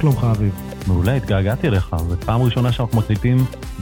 שלומך 0.00 0.24
אביב? 0.36 0.54
מעולה, 0.88 1.12
התגעגעתי 1.16 1.68
אליך, 1.68 1.96
זו 1.96 2.16
פעם 2.26 2.42
ראשונה 2.42 2.72
שאנחנו 2.72 2.98
מקליטים 2.98 3.36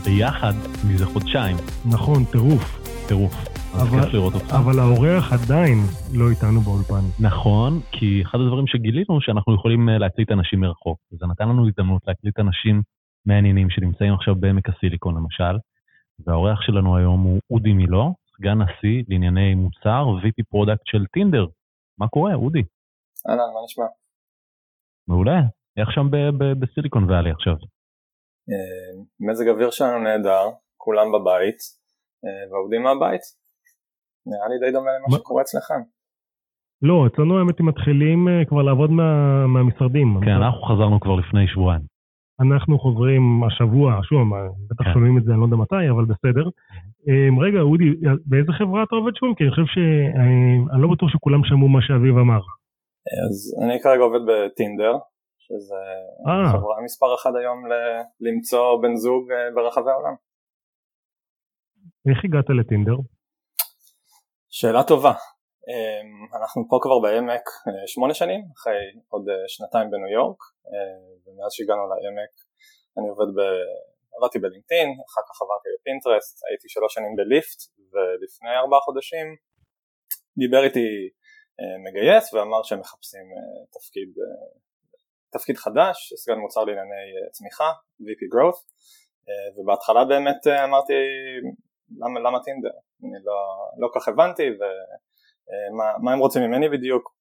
ביחד 0.05 0.53
מזה 0.89 1.07
חודשיים. 1.07 1.57
נכון, 1.93 2.25
טירוף. 2.32 2.64
טירוף. 3.09 3.35
אז 3.75 3.82
אבל- 3.82 4.03
כיף 4.05 4.14
לראות 4.14 4.35
אותך. 4.35 4.54
אבל 4.61 4.79
האורח 4.79 5.32
עדיין 5.32 5.79
לא 6.14 6.31
איתנו 6.31 6.61
באולפן. 6.61 7.04
נכון, 7.21 7.81
כי 7.93 8.23
אחד 8.23 8.39
הדברים 8.41 8.67
שגילינו 8.67 9.21
שאנחנו 9.21 9.54
יכולים 9.54 9.89
אה, 9.89 9.99
להקליט 9.99 10.31
אנשים 10.32 10.61
מרחוק. 10.61 10.99
זה 11.11 11.27
נתן 11.27 11.49
לנו 11.49 11.68
הזדמנות 11.68 12.03
להקליט 12.07 12.39
אנשים 12.39 12.82
מעניינים 13.27 13.71
שנמצאים 13.71 14.14
עכשיו 14.14 14.35
בעמק 14.35 14.69
הסיליקון 14.69 15.14
למשל, 15.16 15.55
והאורח 16.27 16.61
שלנו 16.63 16.96
היום 16.96 17.22
הוא 17.22 17.41
אודי 17.50 17.72
מילו, 17.72 18.14
סגן 18.36 18.58
נשיא 18.63 19.03
לענייני 19.08 19.55
מוצר, 19.55 20.05
VP 20.22 20.43
product 20.50 20.82
של 20.85 21.05
טינדר. 21.13 21.46
מה 21.99 22.08
קורה, 22.08 22.35
אודי? 22.35 22.63
אהלן, 23.29 23.39
מה 23.55 23.61
נשמע? 23.64 23.85
מעולה. 25.08 25.41
איך 25.77 25.93
שם 25.93 26.07
בסיליקון 26.61 27.11
ואלי 27.11 27.31
עכשיו? 27.31 27.54
אה, 28.50 28.90
מזג 29.21 29.49
אוויר 29.49 29.71
שלנו 29.71 29.99
נהדר, 29.99 30.44
כולם 30.77 31.13
בבית, 31.13 31.58
אה, 32.25 32.53
ועובדים 32.53 32.83
מהבית. 32.83 33.25
נראה 34.27 34.48
לי 34.48 34.58
די 34.62 34.72
דומה 34.72 34.91
למה 34.91 35.06
מה? 35.11 35.17
שקורה 35.19 35.42
אצלכם. 35.42 35.81
לא, 36.83 37.06
אצלנו 37.06 37.39
האמת 37.39 37.61
הם 37.61 37.67
מתחילים 37.69 38.28
אה, 38.28 38.44
כבר 38.48 38.62
לעבוד 38.62 38.91
מה, 38.91 39.11
מהמשרדים. 39.47 40.20
כן, 40.25 40.31
אנחנו 40.31 40.62
חזרנו 40.62 41.00
כבר 41.00 41.17
לפני 41.17 41.48
שבועיים. 41.48 41.83
אנחנו 42.41 42.78
חוזרים 42.78 43.44
השבוע, 43.44 44.00
שוב, 44.02 44.28
בטח 44.70 44.84
כן. 44.84 44.92
שומעים 44.92 45.19
את 45.19 45.24
זה, 45.24 45.30
אני 45.33 45.41
לא 45.41 45.44
יודע 45.44 45.56
מתי, 45.56 45.91
אבל 45.91 46.05
בסדר. 46.05 46.48
רגע, 47.41 47.61
אודי, 47.61 47.84
באיזה 48.27 48.52
חברה 48.58 48.83
אתה 48.83 48.94
עובד 48.96 49.14
שוב? 49.16 49.36
כי 49.36 49.44
אני 49.44 49.50
חושב 49.50 49.66
ש... 49.66 49.78
אני 50.72 50.83
לא 50.83 50.89
בטוח 50.92 51.08
שכולם 51.11 51.44
שמעו 51.44 51.69
מה 51.69 51.83
שאביב 51.83 52.19
אמר. 52.19 52.41
אז 53.24 53.36
אני 53.64 53.80
כרגע 53.83 54.02
עובד 54.02 54.20
בטינדר, 54.28 54.92
שזה 55.48 55.82
אה. 56.27 56.52
חברה 56.52 56.77
מספר 56.84 57.10
אחת 57.18 57.32
היום 57.41 57.58
ל- 57.70 58.02
למצוא 58.27 58.66
בן 58.82 58.94
זוג 58.96 59.32
אה, 59.32 59.50
ברחבי 59.55 59.90
העולם. 59.90 60.14
איך 62.10 62.18
הגעת 62.24 62.48
לטינדר? 62.60 62.98
שאלה 64.56 64.82
טובה. 64.90 65.14
אה, 65.68 66.00
אנחנו 66.38 66.60
פה 66.70 66.77
כבר 66.82 66.98
בעמק 67.05 67.46
אה, 67.68 67.86
שמונה 67.92 68.14
שנים, 68.14 68.40
אחרי 68.56 68.80
עוד 69.12 69.24
שנתיים 69.55 69.90
בניו 69.90 70.10
יורק, 70.18 70.40
ומאז 71.24 71.50
שהגענו 71.55 71.84
לעמק 71.90 72.34
אני 72.96 73.08
עובד 73.12 73.30
ב... 73.36 73.40
עבדתי 74.14 74.38
בלינקדאין, 74.38 74.88
אחר 75.08 75.22
כך 75.28 75.36
עברתי 75.42 75.68
בפינטרסט, 75.74 76.36
הייתי 76.48 76.66
שלוש 76.74 76.94
שנים 76.94 77.12
בליפט, 77.18 77.60
ולפני 77.92 78.52
ארבעה 78.62 78.80
חודשים 78.80 79.27
דיבר 80.42 80.62
איתי 80.64 80.88
מגייס 81.84 82.34
ואמר 82.34 82.62
שהם 82.62 82.80
מחפשים 82.80 83.27
תפקיד, 83.74 84.10
תפקיד 85.32 85.56
חדש, 85.56 86.12
סגן 86.16 86.38
מוצר 86.38 86.64
לענייני 86.64 87.04
אה, 87.14 87.30
צמיחה, 87.30 87.70
VP 88.00 88.20
Growth, 88.32 88.60
אה, 89.28 89.60
ובהתחלה 89.60 90.04
באמת 90.04 90.46
אה, 90.46 90.64
אמרתי 90.64 90.92
למה, 92.00 92.20
למה 92.20 92.38
טינדר? 92.44 92.74
אני 93.02 93.24
לא, 93.24 93.38
לא 93.78 93.88
כך 93.94 94.08
הבנתי 94.08 94.42
ומה 94.42 95.84
מה 96.02 96.12
הם 96.12 96.18
רוצים 96.18 96.42
ממני 96.42 96.68
בדיוק. 96.68 97.14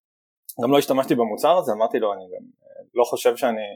גם 0.64 0.72
לא 0.72 0.78
השתמשתי 0.78 1.16
במוצר 1.16 1.58
הזה, 1.58 1.72
אמרתי 1.72 2.00
לו 2.00 2.14
אני 2.14 2.24
גם 2.24 2.46
לא 2.94 3.04
חושב 3.04 3.38
שאני 3.38 3.68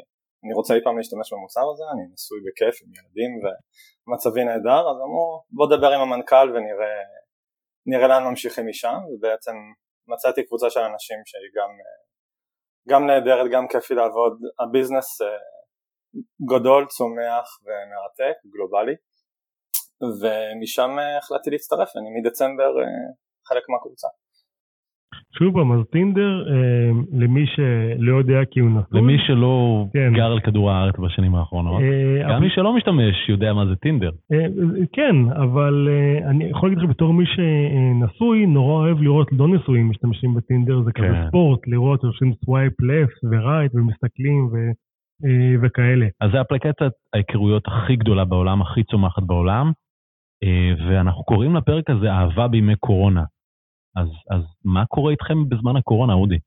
אני 0.43 0.53
רוצה 0.53 0.75
אי 0.75 0.83
פעם 0.83 0.97
להשתמש 0.97 1.33
במוצר 1.33 1.65
הזה, 1.73 1.83
אני 1.93 2.03
נשוי 2.13 2.39
בכיף 2.45 2.75
עם 2.83 2.89
ילדים 2.97 3.31
ומצבי 3.41 4.43
נהדר, 4.43 4.83
אז 4.91 4.97
אמרו 5.05 5.43
בוא 5.51 5.67
דבר 5.77 5.91
עם 5.91 6.01
המנכ"ל 6.01 6.49
ונראה 6.49 6.95
נראה 7.85 8.07
לאן 8.07 8.23
ממשיכים 8.23 8.67
משם, 8.67 8.99
ובעצם 9.09 9.55
מצאתי 10.07 10.45
קבוצה 10.45 10.69
של 10.69 10.79
אנשים 10.79 11.17
שהיא 11.25 11.51
גם, 11.55 11.69
גם 12.89 13.05
נהדרת, 13.07 13.51
גם 13.51 13.67
כיפי 13.67 13.93
לעבוד, 13.93 14.33
הביזנס 14.59 15.21
אה, 15.21 15.27
גדול, 16.51 16.85
צומח 16.85 17.47
ומרתק, 17.65 18.37
גלובלי, 18.53 18.95
ומשם 20.21 20.99
אה, 20.99 21.17
החלטתי 21.17 21.49
להצטרף, 21.49 21.89
אני 21.97 22.09
מדצמבר 22.19 22.71
אה, 22.81 23.07
חלק 23.47 23.63
מהקבוצה. 23.69 24.07
שוב 25.37 25.53
פעם, 25.53 25.71
אז 25.71 25.79
טינדר, 25.91 26.43
אה, 26.49 26.89
למי 27.13 27.45
שלא 27.47 28.17
יודע 28.17 28.39
כי 28.51 28.59
הוא 28.59 28.69
נשוי. 28.69 28.99
למי 29.01 29.17
שלא 29.27 29.85
כן. 29.93 30.13
גר 30.15 30.31
על 30.31 30.39
כדור 30.39 30.71
הארץ 30.71 30.95
בשנים 30.99 31.35
האחרונות, 31.35 31.81
אה, 31.81 32.23
גם 32.23 32.29
אבל- 32.29 32.39
מי 32.39 32.49
שלא 32.49 32.75
משתמש 32.75 33.29
יודע 33.29 33.53
מה 33.53 33.65
זה 33.65 33.75
טינדר. 33.75 34.09
אה, 34.33 34.45
כן, 34.93 35.15
אבל 35.35 35.87
אה, 35.91 36.29
אני 36.29 36.43
יכול 36.45 36.69
להגיד 36.69 36.83
לך 36.83 36.89
בתור 36.89 37.13
מי 37.13 37.23
שנשוי, 37.25 38.45
נורא 38.45 38.73
אוהב 38.73 39.01
לראות 39.01 39.27
לא 39.31 39.47
נשואים 39.47 39.89
משתמשים 39.89 40.33
בטינדר, 40.33 40.81
זה 40.81 40.91
כזה 40.91 41.07
כן. 41.07 41.27
ספורט, 41.27 41.67
לראות 41.67 42.03
עושים 42.03 42.33
swipe 42.45 42.73
left 42.81 43.23
ו 43.31 43.38
right 43.38 43.71
ומסתכלים 43.75 44.45
ו- 44.51 44.71
אה, 45.25 45.55
וכאלה. 45.61 46.05
אז 46.21 46.31
זה 46.31 46.41
אפליקציית 46.41 46.77
ההיכרויות 47.13 47.63
הכי 47.67 47.95
גדולה 47.95 48.25
בעולם, 48.25 48.61
הכי 48.61 48.83
צומחת 48.83 49.23
בעולם, 49.23 49.71
אה, 50.43 50.73
ואנחנו 50.89 51.23
קוראים 51.23 51.55
לפרק 51.55 51.89
הזה 51.89 52.11
אהבה 52.11 52.47
בימי 52.47 52.75
קורונה. 52.75 53.23
אז, 53.99 54.07
אז 54.35 54.43
מה 54.65 54.85
קורה 54.85 55.11
איתכם 55.11 55.49
בזמן 55.49 55.75
הקורונה, 55.79 56.13
אודי? 56.13 56.39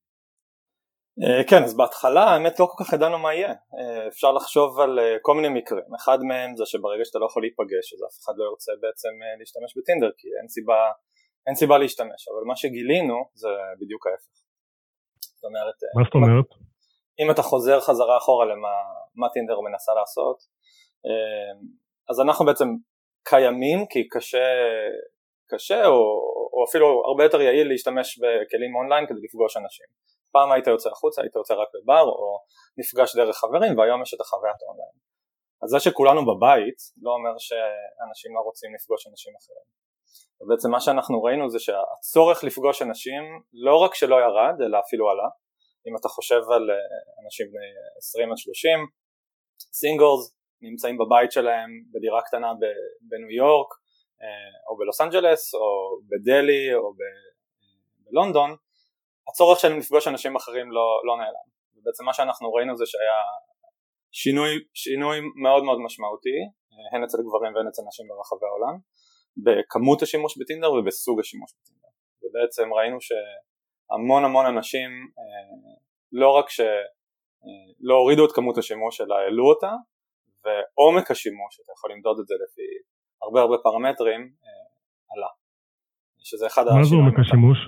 אה, 1.22 1.44
כן, 1.50 1.62
אז 1.64 1.76
בהתחלה 1.76 2.24
האמת 2.24 2.60
לא 2.60 2.66
כל 2.70 2.84
כך 2.84 2.92
ידענו 2.92 3.18
מה 3.18 3.34
יהיה, 3.34 3.52
אה, 3.78 4.08
אפשר 4.08 4.32
לחשוב 4.32 4.80
על 4.80 4.98
אה, 4.98 5.16
כל 5.22 5.34
מיני 5.34 5.48
מקרים, 5.48 5.94
אחד 5.96 6.18
מהם 6.28 6.56
זה 6.56 6.64
שברגע 6.66 7.04
שאתה 7.04 7.18
לא 7.18 7.26
יכול 7.26 7.42
להיפגש 7.42 7.86
אז 7.94 8.00
אף 8.08 8.16
אחד 8.24 8.32
לא 8.36 8.44
ירצה 8.44 8.72
בעצם 8.82 9.08
להשתמש 9.38 9.70
בטינדר 9.78 10.10
כי 10.18 10.28
אין 10.40 10.48
סיבה, 10.48 10.80
אין 11.46 11.54
סיבה 11.54 11.78
להשתמש, 11.78 12.20
אבל 12.30 12.42
מה 12.46 12.56
שגילינו 12.56 13.16
זה 13.34 13.48
בדיוק 13.80 14.06
ההפך. 14.06 14.36
זאת 15.36 15.44
אומרת, 15.44 15.78
מה 15.98 16.04
זאת 16.04 16.14
אומרת? 16.14 16.50
אם 17.20 17.30
אתה 17.30 17.42
חוזר 17.42 17.80
חזרה 17.80 18.16
אחורה 18.18 18.44
למה 18.44 18.72
מה 19.14 19.28
טינדר 19.28 19.60
מנסה 19.60 19.92
לעשות, 19.94 20.38
אז 22.10 22.20
אנחנו 22.20 22.46
בעצם 22.46 22.68
קיימים 23.24 23.86
כי 23.90 24.08
קשה, 24.08 24.46
קשה 25.48 25.86
או, 25.86 26.00
או 26.52 26.64
אפילו 26.68 27.02
הרבה 27.06 27.24
יותר 27.24 27.40
יעיל 27.40 27.68
להשתמש 27.68 28.18
בכלים 28.18 28.76
אונליין 28.76 29.06
כדי 29.06 29.20
לפגוש 29.22 29.56
אנשים. 29.56 29.86
פעם 30.32 30.52
היית 30.52 30.66
יוצא 30.66 30.90
החוצה, 30.90 31.22
היית 31.22 31.36
יוצא 31.36 31.54
רק 31.54 31.68
לבר 31.74 32.02
או 32.02 32.38
נפגש 32.78 33.16
דרך 33.16 33.36
חברים 33.36 33.78
והיום 33.78 34.02
יש 34.02 34.14
את 34.14 34.20
החוויית 34.20 34.62
האונליין. 34.62 34.96
אז 35.62 35.68
זה 35.70 35.80
שכולנו 35.80 36.20
בבית 36.30 36.78
לא 37.02 37.10
אומר 37.10 37.34
שאנשים 37.38 38.30
לא 38.36 38.40
רוצים 38.40 38.74
לפגוש 38.74 39.06
אנשים 39.06 39.32
אחרים. 39.40 39.66
ובעצם 40.40 40.70
מה 40.70 40.80
שאנחנו 40.80 41.22
ראינו 41.22 41.50
זה 41.50 41.58
שהצורך 41.58 42.44
לפגוש 42.44 42.82
אנשים 42.82 43.22
לא 43.52 43.76
רק 43.76 43.94
שלא 43.94 44.16
ירד 44.16 44.56
אלא 44.64 44.78
אפילו 44.86 45.10
עלה. 45.10 45.28
אם 45.86 45.96
אתה 46.00 46.08
חושב 46.08 46.42
על 46.54 46.70
אה, 46.70 46.76
אנשים 47.24 47.46
בני 47.52 47.70
20 47.98 48.30
עד 48.30 48.38
30, 48.38 48.78
סינגלס 49.80 50.22
נמצאים 50.62 50.98
בבית 50.98 51.32
שלהם 51.32 51.70
בדירה 51.92 52.22
קטנה 52.22 52.52
בניו 53.08 53.30
יורק 53.30 53.68
או 54.70 54.76
בלוס 54.76 55.00
אנג'לס 55.00 55.54
או 55.54 55.60
בדלי 56.08 56.74
או 56.74 56.92
ב- 56.92 57.34
בלונדון, 58.10 58.56
הצורך 59.28 59.60
שלהם 59.60 59.78
לפגוש 59.78 60.08
אנשים 60.08 60.36
אחרים 60.36 60.72
לא, 60.72 61.00
לא 61.04 61.16
נעלם. 61.16 61.46
ובעצם 61.76 62.04
מה 62.04 62.12
שאנחנו 62.14 62.52
ראינו 62.52 62.76
זה 62.76 62.86
שהיה 62.86 63.20
שינוי, 64.12 64.50
שינוי 64.74 65.18
מאוד 65.42 65.64
מאוד 65.64 65.78
משמעותי, 65.84 66.38
אה, 66.72 66.96
הן 66.96 67.04
אצל 67.04 67.18
גברים 67.26 67.54
והן 67.54 67.66
אצל 67.68 67.82
נשים 67.88 68.06
ברחבי 68.08 68.46
העולם, 68.46 68.78
בכמות 69.44 70.02
השימוש 70.02 70.38
בטינדר 70.38 70.72
ובסוג 70.72 71.20
השימוש 71.20 71.50
בטינדר. 71.58 71.88
ובעצם 72.22 72.74
ראינו 72.74 72.98
שהמון 73.00 74.24
המון 74.24 74.46
אנשים 74.46 74.90
אה, 75.18 75.74
לא 76.12 76.28
רק 76.30 76.50
שלא 76.50 77.94
הורידו 77.94 78.26
את 78.26 78.32
כמות 78.32 78.58
השימוש 78.58 79.00
אלא 79.00 79.14
העלו 79.14 79.48
אותה, 79.48 79.72
ועומק 80.44 81.10
השימוש, 81.10 81.60
אתה 81.60 81.72
יכול 81.76 81.92
למדוד 81.92 82.18
את 82.20 82.26
זה 82.26 82.34
לפי 82.34 82.68
הרבה 83.24 83.40
הרבה 83.40 83.56
פרמטרים, 83.62 84.20
אה, 84.20 84.64
עלה. 85.16 85.30
שזה 86.18 86.46
אחד 86.46 86.64
מה 86.64 86.84
זה 86.84 86.96
עומק 86.96 87.18
השימוש? 87.20 87.58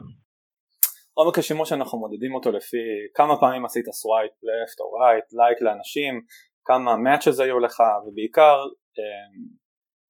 עומק 1.14 1.38
השימוש 1.38 1.72
אנחנו 1.72 1.98
מודדים 1.98 2.34
אותו 2.34 2.52
לפי 2.52 2.76
כמה 3.14 3.40
פעמים 3.40 3.64
עשית 3.64 3.84
swipe 3.92 4.32
left 4.32 4.80
או 4.80 4.92
right, 4.92 5.24
לייק 5.32 5.58
לאנשים, 5.62 6.14
כמה 6.64 6.94
matches 6.94 7.42
היו 7.42 7.58
לך 7.58 7.82
ובעיקר 8.06 8.56
אה, 8.98 9.26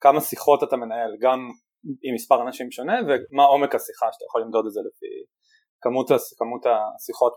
כמה 0.01 0.21
שיחות 0.21 0.63
אתה 0.63 0.77
מנהל 0.77 1.17
גם 1.21 1.39
עם 2.03 2.15
מספר 2.15 2.43
אנשים 2.43 2.71
שונה 2.71 2.97
ומה 3.07 3.45
עומק 3.45 3.75
השיחה 3.75 4.07
שאתה 4.13 4.25
יכול 4.29 4.41
למדוד 4.43 4.67
את 4.67 4.73
זה 4.73 4.81
לפי 4.89 5.07
כמות, 5.81 6.07
כמות 6.39 6.67
השיחות 6.67 7.33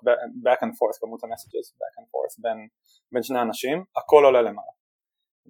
back 0.45 0.59
and 0.65 0.73
forth, 0.79 0.97
כמות 1.01 1.23
המסג'ס 1.23 1.67
back 1.81 1.95
and 1.99 2.07
forth 2.11 2.35
בין, 2.43 2.67
בין 3.11 3.23
שני 3.23 3.41
אנשים, 3.41 3.83
הכל 3.97 4.25
עולה 4.25 4.41
למעלה. 4.41 4.78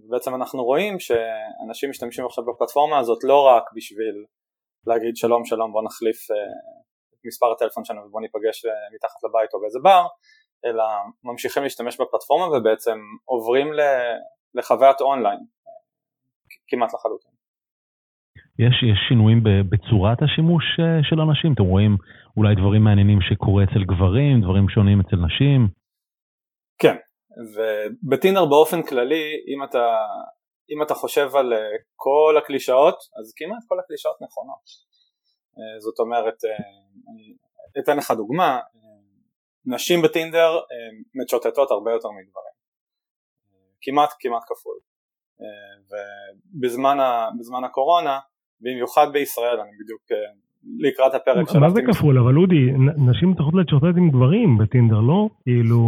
ובעצם 0.03 0.35
אנחנו 0.35 0.63
רואים 0.63 0.99
שאנשים 0.99 1.89
משתמשים 1.89 2.25
עכשיו 2.25 2.43
בפלטפורמה 2.45 2.97
הזאת 2.97 3.23
לא 3.23 3.47
רק 3.47 3.63
בשביל 3.75 4.25
להגיד 4.87 5.15
שלום 5.15 5.45
שלום 5.45 5.71
בוא 5.71 5.83
נחליף 5.83 6.31
אה, 6.31 6.35
את 7.13 7.19
מספר 7.25 7.51
הטלפון 7.51 7.85
שלנו 7.85 8.01
ובוא 8.01 8.21
ניפגש 8.21 8.65
אה, 8.65 8.71
מתחת 8.95 9.19
לבית 9.23 9.53
או 9.53 9.61
באיזה 9.61 9.79
בר, 9.83 10.03
אלא 10.65 10.83
ממשיכים 11.23 11.63
להשתמש 11.63 11.93
בפלטפורמה 12.01 12.57
ובעצם 12.57 12.97
עוברים 13.25 13.67
לחוויית 14.55 15.01
אונליין 15.01 15.39
אה, 15.39 15.79
כמעט 16.67 16.93
לחלוטין. 16.93 17.31
יש, 18.59 18.75
יש 18.91 18.99
שינויים 19.07 19.39
בצורת 19.69 20.19
השימוש 20.21 20.65
של 21.09 21.19
אנשים? 21.21 21.53
אתם 21.53 21.63
רואים 21.63 21.97
אולי 22.37 22.55
דברים 22.55 22.83
מעניינים 22.83 23.19
שקורה 23.21 23.63
אצל 23.63 23.83
גברים, 23.91 24.41
דברים 24.41 24.69
שונים 24.69 24.99
אצל 24.99 25.15
נשים? 25.15 25.67
כן, 26.81 26.95
ובטינדר 27.37 28.45
באופן 28.45 28.83
כללי, 28.83 29.43
אם 29.47 29.63
אתה, 29.63 30.05
אם 30.71 30.83
אתה 30.83 30.93
חושב 30.93 31.35
על 31.35 31.53
אה, 31.53 31.59
כל 31.95 32.35
הקלישאות, 32.37 32.95
אז 33.19 33.33
כמעט 33.35 33.63
כל 33.67 33.79
הקלישאות 33.79 34.21
נכונות. 34.21 34.63
אה, 35.57 35.79
זאת 35.79 35.99
אומרת, 35.99 36.45
אה, 36.45 36.51
אני 37.13 37.35
אתן 37.79 37.97
לך 37.97 38.11
דוגמה, 38.11 38.59
נשים 39.65 40.01
בטינדר 40.01 40.59
מצ'וטטות 41.15 41.71
הרבה 41.71 41.91
יותר 41.91 42.09
מגברים, 42.09 42.53
כמעט 43.81 44.09
כמעט 44.19 44.43
כפול. 44.47 44.79
ובזמן 46.55 47.63
הקורונה, 47.65 48.19
במיוחד 48.61 49.07
בישראל, 49.13 49.59
אני 49.59 49.71
בדיוק 49.83 50.01
לקראת 50.79 51.13
הפרק 51.13 51.47
שלפתי... 51.47 51.59
מה 51.59 51.69
זה 51.69 51.81
כפול? 51.87 52.19
אבל 52.19 52.37
אודי, 52.37 52.71
נשים 53.09 53.33
צריכות 53.35 53.53
לצ'וטט 53.53 53.97
עם 53.97 54.09
גברים 54.09 54.57
בטינדר, 54.57 54.99
לא? 54.99 55.29
כאילו, 55.43 55.79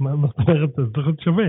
מה 0.00 0.26
זאת 0.26 0.48
אומרת? 0.48 0.70
זה 0.76 0.82
צריך 0.94 1.06
להיות 1.06 1.20
שווה. 1.20 1.46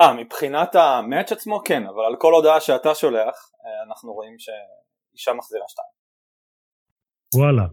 אה, 0.00 0.14
מבחינת 0.14 0.74
המאץ' 0.74 1.32
עצמו 1.32 1.60
כן, 1.64 1.82
אבל 1.86 2.04
על 2.04 2.16
כל 2.18 2.32
הודעה 2.32 2.60
שאתה 2.60 2.94
שולח, 2.94 3.50
אה, 3.64 3.82
אנחנו 3.88 4.12
רואים 4.12 4.38
שאישה 4.38 5.32
מחזירה 5.32 5.64
שתיים. 5.68 5.88
וואלה, 7.34 7.66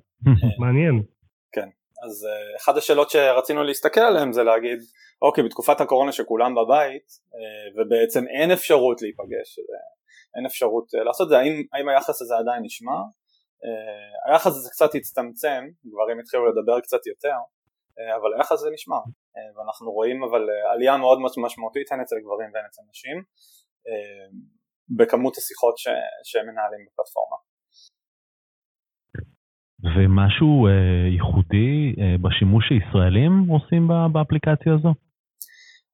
מעניין. 0.60 1.04
כן, 1.52 1.70
אז 2.06 2.26
אה, 2.26 2.58
אחת 2.58 2.78
השאלות 2.78 3.10
שרצינו 3.10 3.64
להסתכל 3.64 4.00
עליהן 4.02 4.32
זה 4.34 4.44
להגיד, 4.44 4.80
אוקיי, 5.22 5.44
בתקופת 5.44 5.82
הקורונה 5.82 6.12
שכולם 6.12 6.56
בבית, 6.56 7.08
ובעצם 7.78 8.28
אין 8.28 8.52
אפשרות 8.52 9.02
להיפגש, 9.02 9.60
אין 10.38 10.46
אפשרות 10.46 10.86
לעשות 11.06 11.26
את 11.26 11.30
זה, 11.30 11.38
האם, 11.40 11.64
האם 11.74 11.90
היחס 11.90 12.22
הזה 12.22 12.36
עדיין 12.38 12.64
נשמר? 12.64 13.02
אה, 13.66 14.32
היחס 14.34 14.54
הזה 14.58 14.70
קצת 14.70 14.96
הצטמצם, 14.96 15.64
גברים 15.86 16.20
התחילו 16.20 16.46
לדבר 16.50 16.80
קצת 16.80 17.08
יותר, 17.08 17.38
אה, 18.00 18.16
אבל 18.16 18.34
היחס 18.38 18.52
הזה 18.52 18.70
נשמר, 18.74 19.04
אה, 19.38 19.50
ואנחנו 19.56 19.92
רואים 19.92 20.24
אבל 20.24 20.50
עלייה 20.74 20.98
מאוד 20.98 21.20
משמעותית 21.46 21.92
הן 21.92 22.02
אצל 22.02 22.16
גברים 22.24 22.50
והן 22.54 22.66
אצל 22.70 22.82
נשים 22.90 23.18
בכמות 24.98 25.38
השיחות 25.38 25.78
ש... 25.78 25.88
שהם 26.24 26.46
מנהלים 26.48 26.86
בפלטפורמה. 26.86 27.38
ומשהו 29.96 30.68
אה, 30.68 30.72
ייחודי 31.16 31.96
אה, 32.02 32.16
בשימוש 32.22 32.66
שישראלים 32.68 33.34
עושים 33.50 33.88
באפליקציה 34.14 34.74
הזו? 34.74 34.94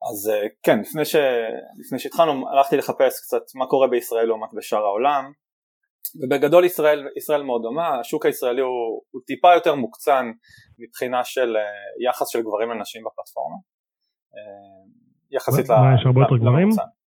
אז 0.10 0.30
אה, 0.30 0.48
כן, 0.64 0.80
לפני, 0.80 1.06
ש... 1.06 1.16
לפני 1.80 2.00
שהתחלנו 2.00 2.50
הלכתי 2.50 2.78
לחפש 2.78 3.14
קצת 3.26 3.46
מה 3.56 3.66
קורה 3.66 3.88
בישראל 3.88 4.26
לעומת 4.26 4.50
בשאר 4.58 4.84
העולם 4.84 5.32
ובגדול 6.20 6.66
ישראל, 6.66 7.08
ישראל 7.18 7.44
מאוד 7.44 7.62
דומה, 7.62 8.00
השוק 8.00 8.26
הישראלי 8.26 8.62
הוא, 8.62 9.02
הוא 9.12 9.22
טיפה 9.28 9.54
יותר 9.54 9.76
מוקצן 9.76 10.26
מבחינה 10.80 11.24
של 11.24 11.56
uh, 11.56 12.10
יחס 12.10 12.28
של 12.30 12.42
גברים 12.42 12.70
לנשים 12.70 13.02
בפלטפורמה. 13.06 13.56
Uh, 14.36 14.38
יחסית 15.32 15.70
ל... 15.70 15.74
יש 15.96 16.06
הרבה 16.06 16.22
יותר 16.22 16.38
גברים? 16.38 16.70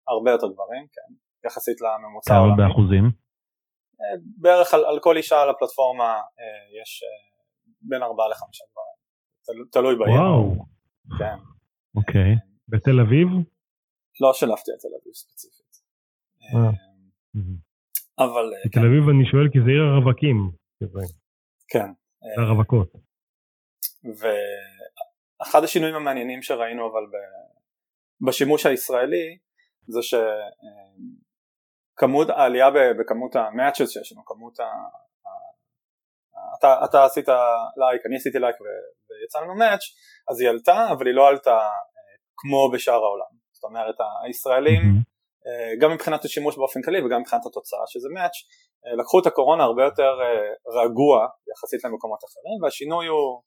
הרבה 0.07 0.31
יותר 0.31 0.47
גברים, 0.47 0.83
כן, 0.93 1.09
יחסית 1.47 1.77
לממוצע 1.81 2.35
העולמי. 2.35 2.55
כמה 2.57 2.67
באחוזים? 2.67 3.05
Uh, 3.05 4.21
בערך 4.37 4.73
על, 4.73 4.85
על 4.85 4.99
כל 4.99 5.17
אישה 5.17 5.41
על 5.41 5.49
הפלטפורמה 5.49 6.21
יש 6.81 7.03
בין 7.81 8.03
4 8.03 8.27
ל-5 8.27 8.43
גברים, 8.69 8.97
תל, 9.45 9.79
תלוי 9.79 9.95
בעיר. 9.95 10.21
וואו. 10.21 10.55
כן. 11.19 11.37
אוקיי. 11.95 12.35
בתל 12.67 12.99
אביב? 12.99 13.27
לא 14.21 14.33
שלפתי 14.33 14.71
את 14.71 14.79
תל 14.81 14.93
אביב 15.01 15.13
ספציפית. 15.13 15.71
אבל... 18.19 18.53
אה, 18.53 18.59
בתל 18.65 18.79
כן. 18.79 18.85
אביב 18.85 19.09
אני 19.09 19.25
שואל 19.31 19.47
כי 19.51 19.59
זה 19.65 19.69
עיר 19.69 19.83
הרווקים. 19.83 20.51
כן. 21.71 21.89
הרווקות. 22.37 22.89
ואחד 24.19 25.63
השינויים 25.63 25.95
המעניינים 25.95 26.41
שראינו 26.41 26.91
אבל 26.91 27.05
בשימוש 28.27 28.65
הישראלי 28.65 29.37
זה 29.87 29.99
שכמות 31.95 32.29
העלייה 32.29 32.69
בכמות 32.99 33.35
המאצ'ס 33.35 33.89
שיש 33.89 34.11
לנו, 34.11 34.25
כמות 34.25 34.59
ה... 34.59 34.63
אתה, 36.59 36.85
אתה 36.85 37.05
עשית 37.05 37.29
לייק, 37.77 38.05
אני 38.05 38.15
עשיתי 38.15 38.39
לייק 38.39 38.55
ויצא 38.61 39.39
לנו 39.39 39.55
מאץ', 39.55 39.83
אז 40.29 40.41
היא 40.41 40.49
עלתה, 40.49 40.91
אבל 40.91 41.07
היא 41.07 41.15
לא 41.15 41.27
עלתה 41.27 41.57
אה, 41.57 41.67
כמו 42.37 42.71
בשאר 42.73 42.93
העולם. 42.93 43.31
זאת 43.51 43.63
אומרת, 43.63 43.95
הישראלים. 44.25 44.81
אה, 44.81 45.08
גם 45.81 45.91
מבחינת 45.93 46.25
השימוש 46.25 46.57
באופן 46.57 46.81
כללי 46.81 47.01
וגם 47.05 47.21
מבחינת 47.21 47.45
התוצאה 47.45 47.85
שזה 47.87 48.09
מאץ', 48.13 48.37
אה, 48.85 48.95
לקחו 48.99 49.19
את 49.19 49.25
הקורונה 49.27 49.63
הרבה 49.63 49.83
יותר 49.83 50.11
אה, 50.23 50.81
רגוע 50.81 51.27
יחסית 51.51 51.83
למקומות 51.83 52.19
אחרים 52.27 52.63
והשינוי 52.63 53.07
הוא 53.07 53.41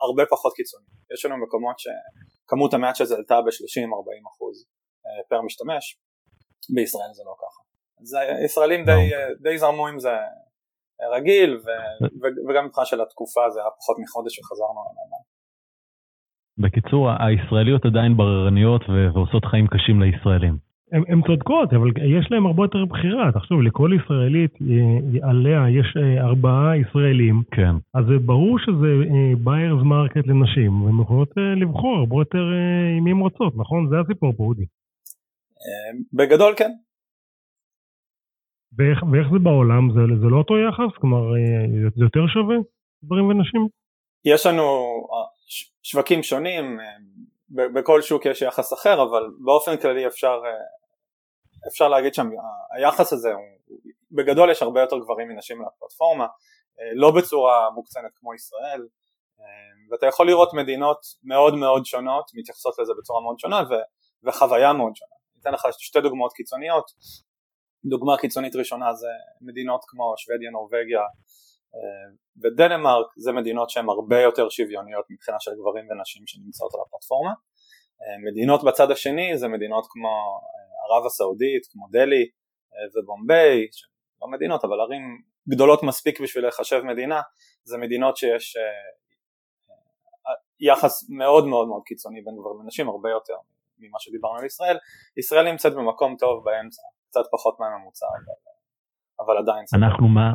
הרבה 0.00 0.22
פחות 0.30 0.52
קיצוני. 0.56 0.84
יש 1.14 1.24
לנו 1.24 1.36
מקומות 1.44 1.76
שכמות 1.78 2.74
המאץ' 2.74 3.00
הזה 3.00 3.16
עלתה 3.16 3.40
ב-30-40% 3.40 4.30
פר 5.28 5.40
משתמש, 5.42 5.84
בישראל 6.74 7.12
זה 7.12 7.22
לא 7.26 7.34
ככה. 7.42 7.62
אז 8.00 8.16
הישראלים 8.42 8.84
די, 8.84 9.10
די 9.42 9.58
זרמו 9.58 9.86
עם 9.88 9.98
זה 9.98 10.16
רגיל 11.16 11.56
ו, 11.56 11.68
ו, 12.20 12.24
וגם 12.48 12.64
מבחינה 12.66 12.86
של 12.86 13.00
התקופה 13.00 13.50
זה 13.50 13.60
היה 13.60 13.70
פחות 13.78 13.96
מחודש 14.02 14.36
שחזרנו 14.36 14.80
לנורמל. 14.86 15.22
בקיצור, 16.58 17.10
הישראליות 17.26 17.84
עדיין 17.84 18.16
בררניות 18.16 18.82
ועושות 18.88 19.44
חיים 19.44 19.66
קשים 19.66 20.02
לישראלים. 20.02 20.65
הן 20.92 21.20
צודקות, 21.26 21.72
אבל 21.72 21.88
יש 22.18 22.26
להם 22.30 22.46
הרבה 22.46 22.64
יותר 22.64 22.84
בחירה. 22.84 23.32
תחשוב, 23.32 23.62
לכל 23.62 23.90
ישראלית 23.98 24.54
אה, 24.54 25.28
עליה 25.30 25.60
יש 25.78 25.96
אה, 25.96 26.24
ארבעה 26.24 26.76
ישראלים. 26.76 27.42
כן. 27.50 27.74
אז 27.94 28.04
זה 28.08 28.18
ברור 28.26 28.58
שזה 28.58 28.90
buyers 29.44 29.78
אה, 29.78 29.84
market 29.84 30.26
לנשים, 30.26 30.82
והן 30.82 31.02
יכולות 31.02 31.32
לבחור 31.56 31.96
הרבה 31.96 32.16
יותר 32.16 32.44
עם 32.98 33.04
מי 33.04 33.10
הן 33.10 33.18
רוצות, 33.18 33.52
נכון? 33.56 33.88
זה 33.90 33.96
הסיפור 34.00 34.32
פה, 34.36 34.44
אודי. 34.44 34.66
בגדול 36.12 36.54
כן. 36.56 36.70
ואיך, 38.78 39.02
ואיך 39.12 39.26
זה 39.32 39.38
בעולם? 39.38 39.90
זה, 39.94 40.00
זה 40.20 40.26
לא 40.26 40.36
אותו 40.36 40.54
יחס? 40.58 40.98
כלומר, 41.00 41.22
זה 41.96 42.04
יותר 42.04 42.26
שווה, 42.26 42.56
גברים 43.04 43.26
ונשים? 43.28 43.68
יש 44.24 44.46
לנו 44.46 44.62
שווקים 45.82 46.22
שונים, 46.22 46.78
בכל 47.50 48.02
שוק 48.02 48.26
יש 48.26 48.42
יחס 48.42 48.72
אחר, 48.72 49.02
אבל 49.02 49.22
באופן 49.44 49.76
כללי 49.76 50.06
אפשר, 50.06 50.40
אפשר 51.68 51.88
להגיד 51.88 52.14
שהיחס 52.14 53.12
הזה, 53.12 53.32
הוא, 53.32 53.42
בגדול 54.12 54.50
יש 54.50 54.62
הרבה 54.62 54.80
יותר 54.80 54.98
גברים 54.98 55.28
מנשים 55.28 55.62
לפלטפורמה, 55.62 56.26
לא 56.94 57.10
בצורה 57.10 57.70
מוקצנת 57.70 58.10
כמו 58.14 58.34
ישראל, 58.34 58.86
ואתה 59.90 60.06
יכול 60.06 60.26
לראות 60.26 60.54
מדינות 60.54 60.98
מאוד 61.24 61.54
מאוד 61.54 61.84
שונות 61.84 62.30
מתייחסות 62.34 62.78
לזה 62.78 62.92
בצורה 62.98 63.22
מאוד 63.22 63.38
שונה 63.38 63.62
ו, 63.70 63.74
וחוויה 64.24 64.72
מאוד 64.72 64.96
שונה. 64.96 65.16
אני 65.34 65.40
אתן 65.40 65.52
לך 65.52 65.66
שתי 65.78 66.00
דוגמאות 66.00 66.32
קיצוניות, 66.32 66.90
דוגמה 67.84 68.18
קיצונית 68.18 68.56
ראשונה 68.56 68.94
זה 68.94 69.08
מדינות 69.40 69.84
כמו 69.86 70.14
שוודיה, 70.16 70.50
נורבגיה 70.50 71.00
ודנמרק 72.42 73.06
זה 73.16 73.32
מדינות 73.32 73.70
שהן 73.70 73.88
הרבה 73.88 74.20
יותר 74.20 74.48
שוויוניות 74.48 75.04
מבחינה 75.10 75.40
של 75.40 75.50
גברים 75.60 75.84
ונשים 75.90 76.22
שנמצאות 76.26 76.74
על 76.74 76.80
הפלטפורמה. 76.86 77.32
מדינות 78.30 78.64
בצד 78.64 78.90
השני 78.90 79.38
זה 79.38 79.48
מדינות 79.48 79.86
כמו 79.90 80.40
ערב 80.88 81.06
הסעודית, 81.06 81.62
כמו 81.72 81.86
דלי 81.90 82.24
ובומביי, 82.94 83.66
לא 84.22 84.28
מדינות 84.28 84.64
אבל 84.64 84.80
ערים 84.80 85.02
גדולות 85.48 85.82
מספיק 85.82 86.20
בשביל 86.20 86.46
לחשב 86.46 86.80
מדינה, 86.84 87.20
זה 87.64 87.78
מדינות 87.78 88.16
שיש 88.16 88.56
יחס 90.60 91.10
מאוד 91.10 91.46
מאוד 91.46 91.68
מאוד 91.68 91.82
קיצוני 91.86 92.20
בין 92.22 92.34
גברים 92.40 92.60
ונשים, 92.60 92.88
הרבה 92.88 93.10
יותר 93.10 93.34
ממה 93.78 93.98
שדיברנו 94.00 94.38
על 94.38 94.44
ישראל. 94.44 94.78
ישראל 95.16 95.50
נמצאת 95.50 95.74
במקום 95.74 96.16
טוב 96.18 96.44
באמצע, 96.44 96.82
קצת 97.08 97.20
פחות 97.32 97.60
מהממוצע, 97.60 98.06
אבל, 98.06 99.26
אבל 99.26 99.38
עדיין. 99.38 99.64
אנחנו 99.74 100.08
מה, 100.08 100.32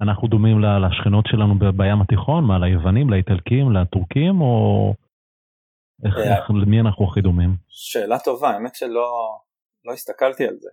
אנחנו 0.00 0.28
דומים 0.28 0.60
לשכנות 0.60 1.24
שלנו 1.26 1.54
בים 1.76 2.00
התיכון? 2.00 2.44
מה, 2.44 2.58
ליוונים, 2.58 3.10
לאיטלקים, 3.10 3.72
לטורקים, 3.72 4.40
או 4.40 4.94
איך, 6.04 6.18
אה, 6.18 6.36
איך, 6.36 6.50
למי 6.50 6.80
אנחנו 6.80 7.08
הכי 7.08 7.20
דומים? 7.20 7.50
שאלה 7.68 8.18
טובה, 8.18 8.50
האמת 8.50 8.74
שלא 8.74 9.38
לא 9.84 9.92
הסתכלתי 9.92 10.46
על 10.46 10.54
זה. 10.60 10.70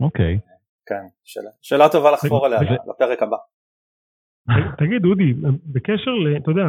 אוקיי. 0.00 0.38
כן, 0.86 1.06
שאלה, 1.24 1.50
שאלה 1.62 1.88
טובה 1.88 2.10
לחפור 2.10 2.46
עליה 2.46 2.60
לפרק 2.62 3.22
הבא. 3.22 3.36
תגיד, 4.78 5.04
אודי, 5.04 5.34
בקשר 5.72 6.10
ל... 6.10 6.36
אתה 6.36 6.50
יודע, 6.50 6.62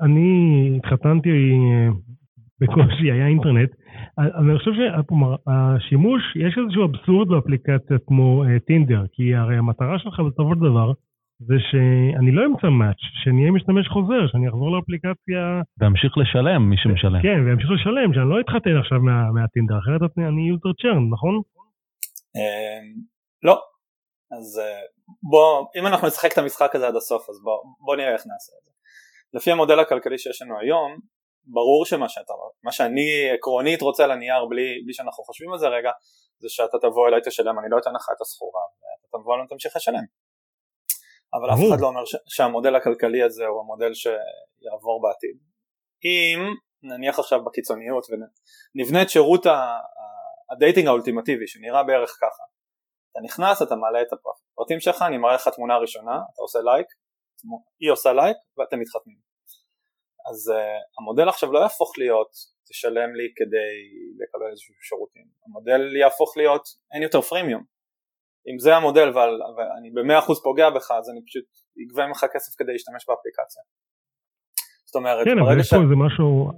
אני 0.00 0.28
התחתנתי 0.76 1.30
אה, 1.30 1.88
בקושי, 2.60 3.10
היה 3.12 3.26
אינטרנט, 3.26 3.70
אני 4.18 4.58
חושב 4.58 4.70
שהשימוש, 4.78 6.22
יש 6.36 6.58
איזשהו 6.58 6.84
אבסורד 6.84 7.28
באפליקציה 7.28 7.96
כמו 8.06 8.44
אה, 8.44 8.60
טינדר, 8.66 9.04
כי 9.12 9.34
הרי 9.34 9.56
המטרה 9.56 9.98
שלך 9.98 10.20
בסופו 10.20 10.54
של 10.54 10.60
דבר 10.60 10.92
זה 11.48 11.54
שאני 11.70 12.32
לא 12.32 12.42
אמצא 12.46 12.68
מאץ', 12.68 13.02
שאני 13.22 13.40
אהיה 13.40 13.52
משתמש 13.52 13.88
חוזר, 13.88 14.26
שאני 14.30 14.48
אחזור 14.48 14.76
לאפליקציה... 14.76 15.40
ואמשיך 15.78 16.12
לשלם, 16.18 16.62
מי 16.70 16.76
שמשלם. 16.82 17.22
כן, 17.22 17.38
ואמשיך 17.46 17.70
לשלם, 17.70 18.14
שאני 18.14 18.28
לא 18.30 18.40
אתחתן 18.40 18.76
עכשיו 18.82 18.98
מה, 19.00 19.32
מהטינדר, 19.32 19.78
אחרת 19.78 20.00
אני 20.18 20.48
user 20.48 20.72
churn, 20.82 21.04
נכון? 21.14 21.34
אמ, 22.36 22.86
לא. 23.42 23.56
אז 24.36 24.46
אה, 24.62 24.80
בוא, 25.30 25.66
אם 25.78 25.86
אנחנו 25.86 26.06
נשחק 26.08 26.32
את 26.32 26.38
המשחק 26.38 26.74
הזה 26.74 26.86
עד 26.88 26.96
הסוף, 26.96 27.30
אז 27.30 27.36
בוא, 27.44 27.58
בוא 27.86 27.96
נראה 27.96 28.12
איך 28.12 28.22
נעשה 28.30 28.52
את 28.58 28.64
זה. 28.64 28.72
לפי 29.34 29.50
המודל 29.52 29.78
הכלכלי 29.80 30.18
שיש 30.18 30.42
לנו 30.42 30.58
היום, 30.58 30.90
ברור 31.46 31.86
שמה 31.86 32.08
שאתה, 32.08 32.32
מה 32.62 32.72
שאני 32.72 33.30
עקרונית 33.34 33.82
רוצה 33.82 34.04
על 34.04 34.10
הנייר 34.10 34.44
בלי, 34.50 34.82
בלי 34.84 34.94
שאנחנו 34.94 35.24
חושבים 35.24 35.52
על 35.52 35.58
זה 35.58 35.68
רגע, 35.68 35.90
זה 36.38 36.48
שאתה 36.48 36.78
תבוא 36.82 37.08
אליי 37.08 37.20
תשלם, 37.24 37.58
אני 37.58 37.66
לא 37.70 37.78
אתן 37.78 37.90
לך 37.94 38.06
את 38.16 38.20
הסחורה, 38.20 38.62
ואתה 38.80 39.18
תבוא 39.18 39.34
אליי 39.34 39.44
ותמשיך 39.46 39.76
לשלם. 39.76 40.04
אבל 41.34 41.48
אף 41.54 41.58
אחד 41.68 41.80
לא 41.80 41.86
אומר 41.86 42.04
ש, 42.04 42.16
שהמודל 42.28 42.76
הכלכלי 42.76 43.22
הזה 43.22 43.46
הוא 43.46 43.60
המודל 43.60 43.94
שיעבור 43.94 45.02
בעתיד. 45.02 45.36
אם 46.04 46.40
נניח 46.82 47.18
עכשיו 47.18 47.44
בקיצוניות 47.44 48.06
ונבנה 48.10 49.02
את 49.02 49.10
שירות 49.10 49.46
ה 50.52 50.57
dating 50.57 50.86
האולטימטיבי 50.86 51.46
שנראה 51.46 51.82
בערך 51.82 52.10
ככה 52.20 52.44
אתה 53.14 53.22
נכנס, 53.22 53.62
אתה 53.62 53.74
מעלה 53.76 54.02
את 54.02 54.12
הפרטים 54.12 54.80
שלך, 54.80 55.02
אני 55.02 55.18
מראה 55.18 55.34
לך 55.34 55.48
תמונה 55.48 55.76
ראשונה, 55.76 56.14
אתה 56.14 56.42
עושה 56.42 56.58
לייק, 56.58 56.86
היא 57.80 57.90
עושה 57.90 58.12
לייק 58.12 58.36
ואתם 58.58 58.80
מתחתנים. 58.80 59.33
אז 60.30 60.50
אה, 60.50 61.00
המודל 61.00 61.28
עכשיו 61.28 61.52
לא 61.52 61.58
יהפוך 61.58 61.98
להיות 61.98 62.30
תשלם 62.68 63.14
לי 63.14 63.28
כדי 63.36 63.72
לקבל 64.20 64.50
איזשהו 64.50 64.74
שירותים, 64.88 65.26
המודל 65.46 65.96
יהפוך 65.96 66.36
להיות 66.36 66.64
אין 66.94 67.02
יותר 67.02 67.20
פרימיום. 67.20 67.64
אם 68.48 68.58
זה 68.58 68.76
המודל 68.76 69.08
ועל, 69.14 69.34
ואני 69.56 69.90
במאה 69.90 70.18
אחוז 70.18 70.42
פוגע 70.42 70.70
בך 70.70 70.90
אז 70.90 71.10
אני 71.10 71.20
פשוט 71.26 71.44
אגבה 71.82 72.06
ממך 72.06 72.26
כסף 72.32 72.52
כדי 72.58 72.72
להשתמש 72.72 73.02
באפליקציה. 73.08 73.62
זאת 74.86 74.96
אומרת, 74.96 75.24
כן, 75.24 75.38
אבל 75.38 75.60
יש 75.60 75.70
פה 75.70 75.82
איזה 75.82 75.96
משהו, 76.06 76.50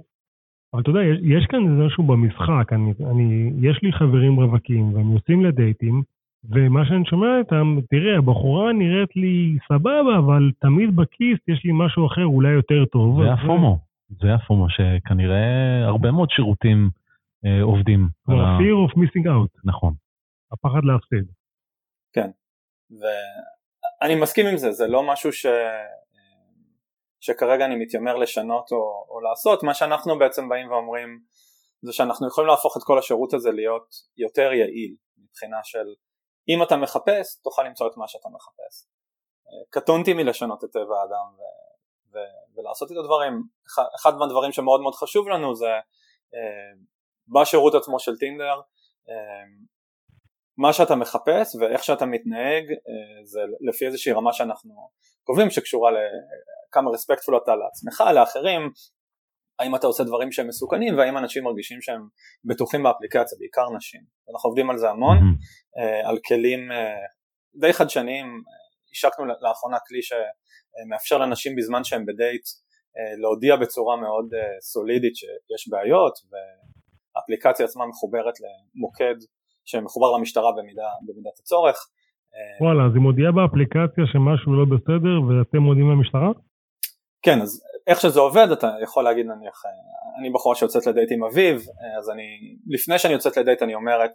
אבל 0.73 0.81
אתה 0.81 0.89
יודע, 0.89 1.03
יש 1.35 1.43
כאן 1.49 1.61
איזה 1.65 1.83
משהו 1.87 2.03
במשחק, 2.09 2.67
אני, 2.75 2.91
אני, 3.11 3.27
יש 3.69 3.77
לי 3.83 3.91
חברים 3.99 4.33
רווקים 4.41 4.85
והם 4.93 5.09
יוצאים 5.15 5.39
לדייטים, 5.45 6.03
ומה 6.51 6.85
שאני 6.87 7.05
שומע 7.05 7.39
איתם, 7.39 7.77
תראה, 7.89 8.17
הבחורה 8.17 8.73
נראית 8.73 9.15
לי 9.15 9.57
סבבה, 9.67 10.17
אבל 10.17 10.51
תמיד 10.59 10.95
בכיס 10.95 11.39
יש 11.47 11.65
לי 11.65 11.71
משהו 11.73 12.07
אחר, 12.07 12.25
אולי 12.25 12.49
יותר 12.49 12.85
טוב. 12.85 13.23
זה 13.23 13.33
הפומו, 13.33 13.77
זה 14.09 14.33
הפומו, 14.33 14.67
שכנראה 14.69 15.85
הרבה 15.85 16.11
מאוד 16.11 16.29
שירותים 16.29 16.89
אה, 17.45 17.61
עובדים. 17.61 18.07
כמו 18.25 18.41
ה-fear 18.41 18.89
of 18.89 18.93
missing 18.95 19.25
out. 19.25 19.61
נכון. 19.63 19.93
הפחד 20.51 20.83
להפסיד. 20.83 21.31
כן, 22.13 22.29
ואני 22.99 24.21
מסכים 24.21 24.45
עם 24.47 24.57
זה, 24.57 24.71
זה 24.71 24.87
לא 24.87 25.11
משהו 25.11 25.33
ש... 25.33 25.45
שכרגע 27.19 27.65
אני 27.65 27.75
מתיימר 27.75 28.15
לשנות 28.15 28.71
או, 28.71 29.05
או 29.09 29.21
לעשות, 29.21 29.63
מה 29.63 29.73
שאנחנו 29.73 30.19
בעצם 30.19 30.49
באים 30.49 30.71
ואומרים 30.71 31.19
זה 31.81 31.93
שאנחנו 31.93 32.27
יכולים 32.27 32.49
להפוך 32.49 32.77
את 32.77 32.81
כל 32.83 32.99
השירות 32.99 33.33
הזה 33.33 33.51
להיות 33.51 33.87
יותר 34.17 34.53
יעיל 34.53 34.95
מבחינה 35.17 35.57
של 35.63 35.87
אם 36.49 36.63
אתה 36.63 36.77
מחפש 36.77 37.41
תוכל 37.43 37.63
למצוא 37.63 37.87
את 37.87 37.97
מה 37.97 38.07
שאתה 38.07 38.29
מחפש. 38.29 38.87
קטונתי 39.69 40.13
מלשנות 40.13 40.63
את 40.63 40.69
טבע 40.71 41.01
האדם 41.01 41.25
ו, 41.37 41.41
ו, 42.13 42.17
ולעשות 42.55 42.91
איתו 42.91 43.03
דברים, 43.03 43.43
אחד, 43.95 44.15
מהדברים 44.19 44.51
שמאוד 44.51 44.81
מאוד 44.81 44.95
חשוב 44.95 45.27
לנו 45.27 45.55
זה 45.55 45.69
אה, 46.35 46.71
בשירות 47.27 47.75
עצמו 47.75 47.99
של 47.99 48.17
טינדר 48.17 48.61
אה, 49.09 49.45
מה 50.57 50.73
שאתה 50.73 50.95
מחפש 50.95 51.55
ואיך 51.59 51.83
שאתה 51.83 52.05
מתנהג 52.05 52.71
אה, 52.71 53.25
זה 53.25 53.39
לפי 53.69 53.85
איזושהי 53.85 54.13
רמה 54.13 54.33
שאנחנו 54.33 54.89
קובעים 55.23 55.49
שקשורה 55.49 55.91
לכמה 55.91 56.91
רספקטפול 56.91 57.37
אתה 57.37 57.55
לעצמך, 57.55 58.03
לאחרים, 58.15 58.61
האם 59.59 59.75
אתה 59.75 59.87
עושה 59.87 60.03
דברים 60.03 60.31
שהם 60.31 60.47
מסוכנים 60.47 60.97
והאם 60.97 61.17
אנשים 61.17 61.43
מרגישים 61.43 61.81
שהם 61.81 62.01
בטוחים 62.45 62.83
באפליקציה, 62.83 63.37
בעיקר 63.39 63.69
נשים. 63.75 64.01
אנחנו 64.33 64.47
עובדים 64.47 64.69
על 64.69 64.77
זה 64.77 64.89
המון, 64.89 65.17
mm-hmm. 65.17 66.07
על 66.09 66.17
כלים 66.27 66.71
אה, 66.71 66.95
די 67.55 67.73
חדשניים, 67.73 68.25
השקנו 68.91 69.25
לאחרונה 69.25 69.77
כלי 69.87 69.99
שמאפשר 70.01 71.17
לנשים 71.17 71.55
בזמן 71.55 71.83
שהם 71.83 72.05
בדייט 72.05 72.45
להודיע 73.21 73.55
בצורה 73.55 73.95
מאוד 73.95 74.29
סולידית 74.61 75.15
שיש 75.15 75.69
בעיות 75.69 76.13
והאפליקציה 76.29 77.65
עצמה 77.65 77.85
מחוברת 77.85 78.33
למוקד 78.43 79.15
שמחובר 79.65 80.17
למשטרה 80.17 80.51
במידה, 80.57 80.89
במידת 81.01 81.39
הצורך. 81.39 81.77
וואלה, 82.61 82.85
אז 82.85 82.91
היא 82.93 83.01
מודיעה 83.01 83.31
באפליקציה 83.31 84.03
שמשהו 84.11 84.51
לא 84.59 84.65
בסדר 84.73 85.15
ואתם 85.27 85.57
מודיעים 85.57 85.89
למשטרה? 85.91 86.31
כן, 87.25 87.41
אז 87.41 87.61
איך 87.87 88.01
שזה 88.01 88.19
עובד 88.19 88.47
אתה 88.51 88.67
יכול 88.83 89.03
להגיד 89.03 89.25
נניח, 89.25 89.63
אני 90.19 90.29
בחורה 90.29 90.55
שיוצאת 90.55 90.87
לדייט 90.87 91.11
עם 91.11 91.23
אביב, 91.23 91.61
אז 91.99 92.09
אני, 92.09 92.23
לפני 92.67 92.99
שאני 92.99 93.13
יוצאת 93.13 93.37
לדייט 93.37 93.63
אני 93.63 93.75
אומרת, 93.75 94.11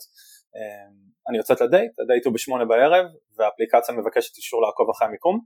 אני 1.28 1.36
יוצאת 1.36 1.60
לדייט, 1.60 1.92
הדייט 2.00 2.26
הוא 2.26 2.34
בשמונה 2.34 2.64
בערב 2.64 3.06
והאפליקציה 3.36 3.94
מבקשת 3.94 4.36
אישור 4.36 4.62
לעקוב 4.62 4.90
אחרי 4.90 5.08
המיקום. 5.08 5.40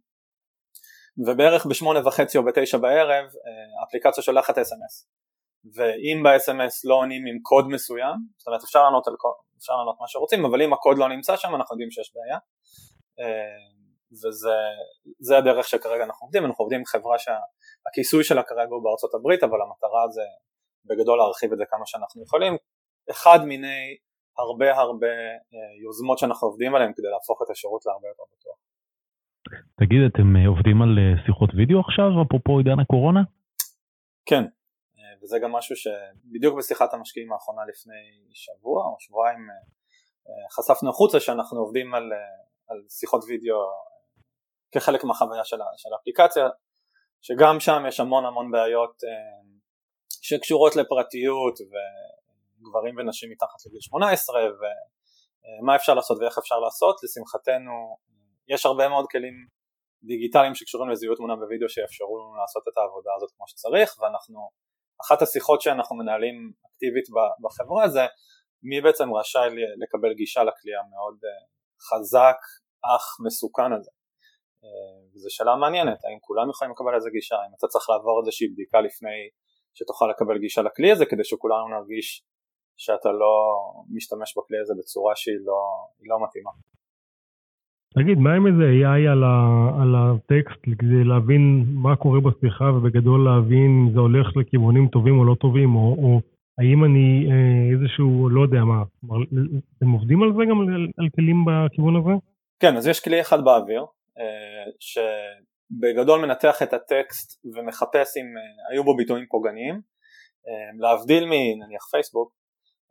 ובערך 1.27 1.67
בשמונה 1.67 2.09
וחצי 2.09 2.39
או 2.39 2.45
בתשע 2.45 2.79
בערב 2.79 3.25
האפליקציה 3.81 4.23
שולחת 4.23 4.59
אס.אם.אס 4.59 5.09
ואם 5.75 6.23
ב-SMS 6.23 6.75
לא 6.85 6.95
עונים 6.95 7.27
עם 7.27 7.39
קוד 7.43 7.69
מסוים, 7.69 8.17
זאת 8.39 8.47
אומרת 8.47 8.63
אפשר 8.65 8.83
לענות, 8.83 9.09
על, 9.09 9.15
אפשר 9.59 9.73
לענות 9.73 9.97
מה 10.01 10.09
שרוצים, 10.09 10.45
אבל 10.45 10.63
אם 10.63 10.73
הקוד 10.73 10.99
לא 10.99 11.09
נמצא 11.09 11.37
שם 11.37 11.55
אנחנו 11.55 11.75
יודעים 11.75 11.91
שיש 11.91 12.13
בעיה. 12.15 12.39
אה, 13.21 13.76
וזה 14.13 15.39
הדרך 15.39 15.69
שכרגע 15.69 16.05
אנחנו 16.05 16.25
עובדים, 16.25 16.45
אנחנו 16.45 16.63
עובדים 16.63 16.79
עם 16.79 16.85
חברה 16.85 17.17
שהכיסוי 17.19 18.25
שלה 18.25 18.43
כרגע 18.43 18.71
הוא 18.71 18.85
בארצות 18.85 19.15
הברית, 19.15 19.43
אבל 19.43 19.59
המטרה 19.63 20.09
זה 20.09 20.23
בגדול 20.85 21.19
להרחיב 21.19 21.53
את 21.53 21.59
זה 21.59 21.65
כמה 21.71 21.87
שאנחנו 21.87 22.23
יכולים, 22.23 22.57
אחד 23.11 23.39
מיני 23.45 23.97
הרבה 24.39 24.75
הרבה 24.75 25.15
אה, 25.53 25.73
יוזמות 25.85 26.19
שאנחנו 26.19 26.49
עובדים 26.49 26.75
עליהן 26.75 26.93
כדי 26.97 27.11
להפוך 27.15 27.43
את 27.43 27.51
השירות 27.51 27.87
להרבה 27.87 28.09
יותר 28.09 28.23
בטוח. 28.33 28.57
תגיד, 29.81 30.01
אתם 30.11 30.37
אה, 30.37 30.49
עובדים 30.49 30.83
על 30.83 30.93
שיחות 31.27 31.51
וידאו 31.57 31.81
עכשיו, 31.81 32.09
אפרופו 32.23 32.59
עידן 32.59 32.81
הקורונה? 32.81 33.23
כן, 34.29 34.45
וזה 35.23 35.39
גם 35.43 35.53
משהו 35.53 35.77
שבדיוק 35.77 36.59
בשיחת 36.59 36.95
המשקיעים 36.95 37.33
האחרונה 37.33 37.63
לפני 37.71 38.03
שבוע 38.33 38.85
או 38.85 38.97
שבועיים 38.99 39.39
אה, 39.51 39.55
אה, 40.29 40.49
חשפנו 40.51 40.91
החוצה 40.91 41.21
שאנחנו 41.21 41.59
עובדים 41.61 41.95
על, 41.95 42.13
אה, 42.13 42.19
על 42.69 42.79
שיחות 42.89 43.25
וידאו 43.29 43.57
כחלק 44.77 45.05
מהחוויה 45.05 45.45
של, 45.45 45.57
של 45.77 45.89
האפליקציה 45.93 46.49
שגם 47.23 47.61
שם 47.61 47.83
יש 47.89 48.01
המון 48.01 48.25
המון 48.25 48.51
בעיות 48.51 48.97
שקשורות 50.23 50.77
לפרטיות 50.77 51.55
וגברים 51.61 52.95
ונשים 52.99 53.31
מתחת 53.31 53.67
לגיל 53.67 53.81
18 53.81 54.41
ומה 54.41 55.77
אפשר 55.77 55.95
לעשות 55.95 56.19
ואיך 56.21 56.39
אפשר 56.39 56.59
לעשות. 56.59 56.97
לשמחתנו 57.03 57.97
יש 58.49 58.67
הרבה 58.67 58.89
מאוד 58.89 59.07
כלים 59.11 59.35
דיגיטליים 60.03 60.55
שקשורים 60.55 60.91
לזיהוי 60.91 61.17
תמונה 61.17 61.37
בווידאו 61.37 61.69
שיאפשרו 61.69 62.19
לנו 62.19 62.35
לעשות 62.41 62.63
את 62.69 62.79
העבודה 62.79 63.11
הזאת 63.17 63.31
כמו 63.37 63.49
שצריך 63.49 64.03
ואנחנו 64.03 64.51
אחת 65.03 65.23
השיחות 65.23 65.61
שאנחנו 65.61 65.97
מנהלים 65.97 66.53
אקטיבית 66.67 67.05
בחברה 67.43 67.89
זה 67.89 68.07
מי 68.63 68.81
בעצם 68.81 69.15
רשאי 69.15 69.49
לקבל 69.83 70.15
גישה 70.15 70.43
לכלי 70.45 70.73
המאוד 70.81 71.19
אה, 71.25 71.47
חזק 71.89 72.39
אך 72.95 73.05
מסוכן 73.27 73.73
הזה? 73.73 73.91
אה, 73.91 73.96
וזו 75.15 75.29
שאלה 75.31 75.57
מעניינת 75.57 76.05
האם 76.05 76.19
כולם 76.21 76.51
יכולים 76.51 76.73
לקבל 76.73 76.95
איזה 76.95 77.11
גישה 77.11 77.37
האם 77.37 77.53
אתה 77.59 77.67
צריך 77.67 77.91
לעבור 77.91 78.21
איזושהי 78.21 78.49
בדיקה 78.49 78.81
לפני 78.81 79.19
שתוכל 79.75 80.07
לקבל 80.11 80.39
גישה 80.39 80.63
לכלי 80.63 80.93
הזה 80.93 81.07
כדי 81.07 81.25
שכולנו 81.25 81.69
נרגיש 81.69 82.23
שאתה 82.77 83.13
לא 83.13 83.35
משתמש 83.95 84.39
בכלי 84.39 84.59
הזה 84.63 84.75
בצורה 84.79 85.17
שהיא 85.17 85.41
לא, 85.45 85.61
לא 86.01 86.25
מתאימה 86.25 86.51
תגיד, 87.99 88.19
מה 88.19 88.35
עם 88.35 88.47
איזה 88.47 88.63
AI 88.63 89.11
על, 89.13 89.25
ה, 89.25 89.69
על 89.83 89.95
הטקסט 89.97 90.61
כדי 90.79 91.05
להבין 91.05 91.65
מה 91.69 91.97
קורה 91.97 92.21
בשיחה 92.21 92.65
ובגדול 92.65 93.25
להבין 93.25 93.71
אם 93.71 93.93
זה 93.93 94.01
הולך 94.01 94.37
לכיוונים 94.37 94.89
טובים 94.89 95.19
או 95.19 95.25
לא 95.25 95.35
טובים, 95.35 95.75
או, 95.75 95.97
או 96.03 96.21
האם 96.59 96.85
אני 96.85 97.29
אה, 97.31 97.73
איזשהו, 97.73 98.29
לא 98.29 98.41
יודע 98.41 98.65
מה, 98.65 98.83
אתם 99.79 99.91
עובדים 99.91 100.23
על 100.23 100.33
זה 100.37 100.43
גם 100.51 100.61
על, 100.61 100.89
על 100.99 101.09
כלים 101.17 101.45
בכיוון 101.47 101.97
הזה? 101.97 102.11
כן, 102.61 102.77
אז 102.77 102.87
יש 102.87 103.01
כלי 103.01 103.21
אחד 103.21 103.45
באוויר, 103.45 103.81
אה, 103.81 103.87
שבגדול 104.81 106.21
מנתח 106.21 106.63
את 106.63 106.73
הטקסט 106.73 107.45
ומחפש 107.55 108.17
אם 108.17 108.37
אה, 108.37 108.73
היו 108.73 108.85
בו 108.85 108.97
ביטויים 108.97 109.27
פוגעניים, 109.31 109.75
אה, 110.49 110.79
להבדיל 110.79 111.25
מנניח 111.25 111.87
פייסבוק, 111.91 112.33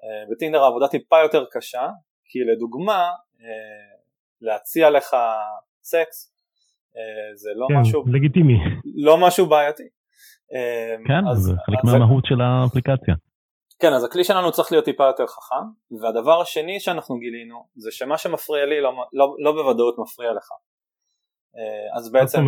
אה, 0.03 0.31
בטינדר 0.31 0.63
העבודה 0.63 0.87
טיפה 0.87 1.19
יותר 1.23 1.45
קשה, 1.51 1.87
כי 2.25 2.39
לדוגמה, 2.39 3.09
אה, 3.41 3.95
להציע 4.41 4.89
לך 4.89 5.15
סקס 5.83 6.35
אה, 6.97 7.35
זה 7.35 7.49
לא 7.55 7.67
כן, 7.69 7.75
משהו 7.81 8.03
לגיטימי. 8.07 8.57
לא 8.95 9.17
משהו 9.17 9.45
בעייתי. 9.45 9.83
אה, 10.53 10.95
כן 11.07 11.27
אז, 11.31 11.37
זה 11.37 11.53
חלק 11.65 11.79
אז 11.83 11.93
מהמהות 11.93 12.25
של 12.25 12.41
האפליקציה. 12.41 13.15
כן 13.79 13.93
אז 13.93 14.03
הכלי 14.03 14.23
שלנו 14.23 14.51
צריך 14.51 14.71
להיות 14.71 14.85
טיפה 14.85 15.03
יותר 15.03 15.27
חכם 15.27 15.65
והדבר 16.01 16.41
השני 16.41 16.79
שאנחנו 16.79 17.17
גילינו 17.19 17.67
זה 17.75 17.91
שמה 17.91 18.17
שמפריע 18.17 18.65
לי 18.65 18.81
לא, 18.81 18.91
לא, 19.13 19.35
לא 19.39 19.51
בוודאות 19.51 19.95
מפריע 19.99 20.31
לך. 20.33 20.47
אה, 20.51 20.57
אז 21.97 22.11
בעצם 22.11 22.39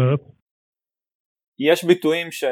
יש 1.59 1.83
ביטויים 1.83 2.31
ש... 2.31 2.43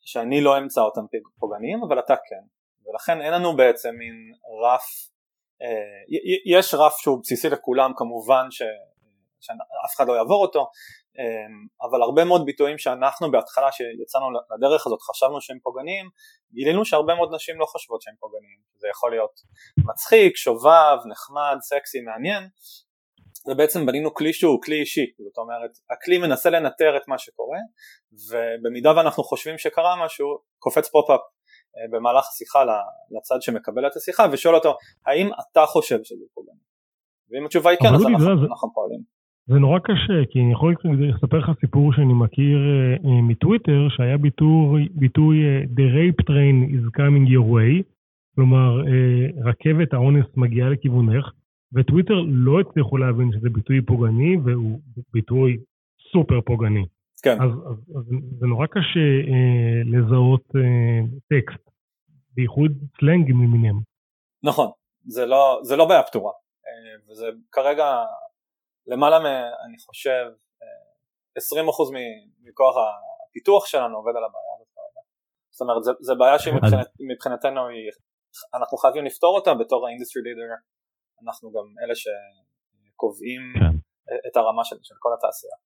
שאני 0.00 0.40
לא 0.40 0.58
אמצא 0.58 0.80
אותם 0.80 1.00
פוגעניים 1.38 1.82
אבל 1.88 1.98
אתה 1.98 2.14
כן. 2.16 2.44
ולכן 2.86 3.20
אין 3.20 3.32
לנו 3.32 3.56
בעצם 3.56 3.94
מין 3.98 4.14
רף 4.64 4.84
אה, 5.62 6.56
יש 6.58 6.74
רף 6.74 6.96
שהוא 6.96 7.20
בסיסי 7.22 7.48
לכולם 7.48 7.92
כמובן 7.96 8.46
ש... 8.50 8.62
שאף 9.40 9.96
אחד 9.96 10.08
לא 10.08 10.12
יעבור 10.12 10.42
אותו 10.42 10.66
אבל 11.82 12.02
הרבה 12.02 12.24
מאוד 12.24 12.44
ביטויים 12.44 12.78
שאנחנו 12.78 13.30
בהתחלה 13.30 13.72
שיצאנו 13.72 14.26
לדרך 14.56 14.86
הזאת 14.86 15.02
חשבנו 15.02 15.40
שהם 15.40 15.58
פוגעניים, 15.62 16.06
גילינו 16.52 16.84
שהרבה 16.84 17.14
מאוד 17.14 17.34
נשים 17.34 17.60
לא 17.60 17.66
חושבות 17.66 18.02
שהם 18.02 18.14
פוגעניים, 18.20 18.58
זה 18.76 18.88
יכול 18.88 19.10
להיות 19.10 19.40
מצחיק, 19.90 20.36
שובב, 20.36 20.98
נחמד, 21.10 21.56
סקסי, 21.60 22.00
מעניין, 22.00 22.48
ובעצם 23.48 23.86
בנינו 23.86 24.14
כלי 24.14 24.32
שהוא 24.32 24.62
כלי 24.62 24.80
אישי, 24.80 25.06
זאת 25.18 25.38
אומרת 25.38 25.70
הכלי 25.90 26.18
מנסה 26.18 26.50
לנטר 26.50 26.96
את 26.96 27.08
מה 27.08 27.18
שקורה 27.18 27.58
ובמידה 28.30 28.96
ואנחנו 28.96 29.22
חושבים 29.24 29.58
שקרה 29.58 30.04
משהו 30.04 30.26
קופץ 30.58 30.88
pop-up 30.88 31.20
אה, 31.76 31.88
במהלך 31.92 32.24
השיחה 32.28 32.64
לצד 33.16 33.42
שמקבל 33.42 33.86
את 33.86 33.96
השיחה 33.96 34.26
ושואל 34.32 34.54
אותו 34.54 34.74
האם 35.06 35.26
אתה 35.26 35.66
חושב 35.66 35.98
שזה 36.04 36.24
פוגעני 36.34 36.64
ואם 37.30 37.44
התשובה 37.44 37.70
היא 37.70 37.78
כן 37.78 37.94
אז 37.94 38.02
אנחנו, 38.02 38.18
זה, 38.18 38.30
אנחנו 38.30 38.72
פועלים. 38.74 39.00
זה 39.46 39.58
נורא 39.58 39.78
קשה 39.78 40.18
כי 40.30 40.38
אני 40.40 40.52
יכול 40.52 40.74
לספר 41.14 41.38
לך 41.38 41.50
סיפור 41.60 41.92
שאני 41.92 42.12
מכיר 42.12 42.58
uh, 42.58 43.08
מטוויטר 43.28 43.80
שהיה 43.96 44.16
ביטוי, 44.16 44.88
ביטוי 44.90 45.36
uh, 45.36 45.66
The 45.78 45.86
rape 45.96 46.20
train 46.28 46.56
is 46.76 46.84
coming 46.98 47.26
your 47.34 47.46
way 47.54 47.82
כלומר 48.34 48.82
uh, 48.82 49.48
רכבת 49.48 49.92
האונס 49.92 50.26
מגיעה 50.36 50.68
לכיוונך 50.68 51.24
וטוויטר 51.74 52.14
לא 52.26 52.60
הצליחו 52.60 52.96
להבין 52.96 53.30
שזה 53.32 53.48
ביטוי 53.50 53.82
פוגעני 53.86 54.36
והוא 54.44 54.80
ביטוי 55.12 55.56
סופר 56.12 56.40
פוגעני. 56.40 56.84
כן. 57.22 57.36
אז, 57.42 57.50
אז, 57.70 57.78
אז 57.96 58.04
זה 58.38 58.46
נורא 58.46 58.66
קשה 58.66 59.06
אה, 59.30 59.80
לזהות 59.92 60.46
אה, 60.56 61.00
טקסט, 61.30 61.70
בייחוד 62.34 62.72
סלנגים 63.00 63.42
למיניהם. 63.42 63.80
נכון, 64.42 64.70
זה 65.06 65.26
לא, 65.26 65.60
זה 65.62 65.76
לא 65.76 65.84
בעיה 65.88 66.02
פתורה, 66.02 66.32
אה, 66.66 67.10
וזה 67.10 67.26
כרגע 67.52 67.86
למעלה 68.86 69.18
מ... 69.18 69.26
אני 69.66 69.78
חושב, 69.86 70.24
אה, 70.62 71.38
20% 71.38 71.64
מכוח 72.42 72.74
הפיתוח 73.28 73.66
שלנו 73.66 73.96
עובד 73.96 74.12
על 74.16 74.24
הבעיה 74.24 74.52
הזאת 74.56 74.68
כרגע. 74.74 75.02
זאת 75.50 75.60
אומרת, 75.60 75.82
זו 76.00 76.16
בעיה 76.18 76.38
שמבחינתנו 76.38 77.60
אנחנו 78.54 78.78
חייבים 78.78 79.04
לפתור 79.04 79.36
אותה 79.36 79.54
בתור 79.54 79.86
ה 79.86 79.90
industry 79.90 80.22
leader 80.22 80.54
אנחנו 81.22 81.52
גם 81.52 81.66
אלה 81.84 81.94
שקובעים 81.94 83.42
כן. 83.54 83.76
את 84.26 84.36
הרמה 84.36 84.64
של, 84.64 84.76
של 84.82 84.94
כל 84.98 85.08
התעשייה. 85.18 85.56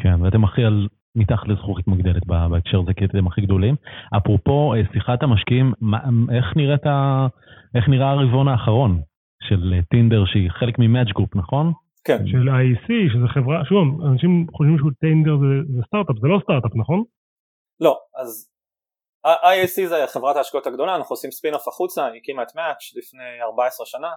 כן, 0.00 0.22
ואתם 0.22 0.44
הכי 0.44 0.64
על 0.64 0.88
מתחת 1.16 1.48
לזכוכית 1.48 1.86
מגדלת 1.86 2.26
בהקשר 2.26 2.80
הזה, 2.80 2.94
כי 2.94 3.04
אתם 3.04 3.26
הכי 3.26 3.40
גדולים. 3.40 3.74
אפרופו 4.16 4.74
אה, 4.74 4.80
שיחת 4.92 5.22
המשקיעים, 5.22 5.72
מה, 5.80 5.98
איך, 6.36 6.56
נראית, 6.56 6.86
איך 7.74 7.88
נראה 7.88 8.10
הרבעון 8.10 8.48
האחרון 8.48 9.02
של 9.42 9.80
טינדר 9.90 10.20
אה, 10.20 10.26
שהיא 10.26 10.50
חלק 10.50 10.78
מ 10.78 10.83
Match 10.83 11.08
Group, 11.14 11.36
נכון? 11.36 11.72
כן. 12.04 12.26
של 12.26 12.48
IAC, 12.48 12.88
שזה 13.12 13.28
חברה, 13.28 13.64
שוב, 13.64 14.04
אנשים 14.06 14.46
חושבים 14.56 14.78
שהוא 14.78 14.90
טינדר 15.00 15.36
זה, 15.36 15.74
זה 15.76 15.82
סטארט-אפ, 15.86 16.16
זה 16.20 16.28
לא 16.28 16.40
סטארט-אפ, 16.42 16.76
נכון? 16.76 17.02
לא, 17.80 17.98
אז 18.22 18.53
IAC 19.26 19.86
זה 19.88 20.04
חברת 20.06 20.36
ההשקעות 20.36 20.66
הגדולה, 20.66 20.96
אנחנו 20.96 21.12
עושים 21.12 21.30
ספין-אוף 21.30 21.68
החוצה, 21.68 22.06
היא 22.06 22.20
הקימה 22.20 22.42
את 22.42 22.54
מאץ' 22.56 22.84
לפני 22.96 23.42
14 23.42 23.86
שנה 23.86 24.12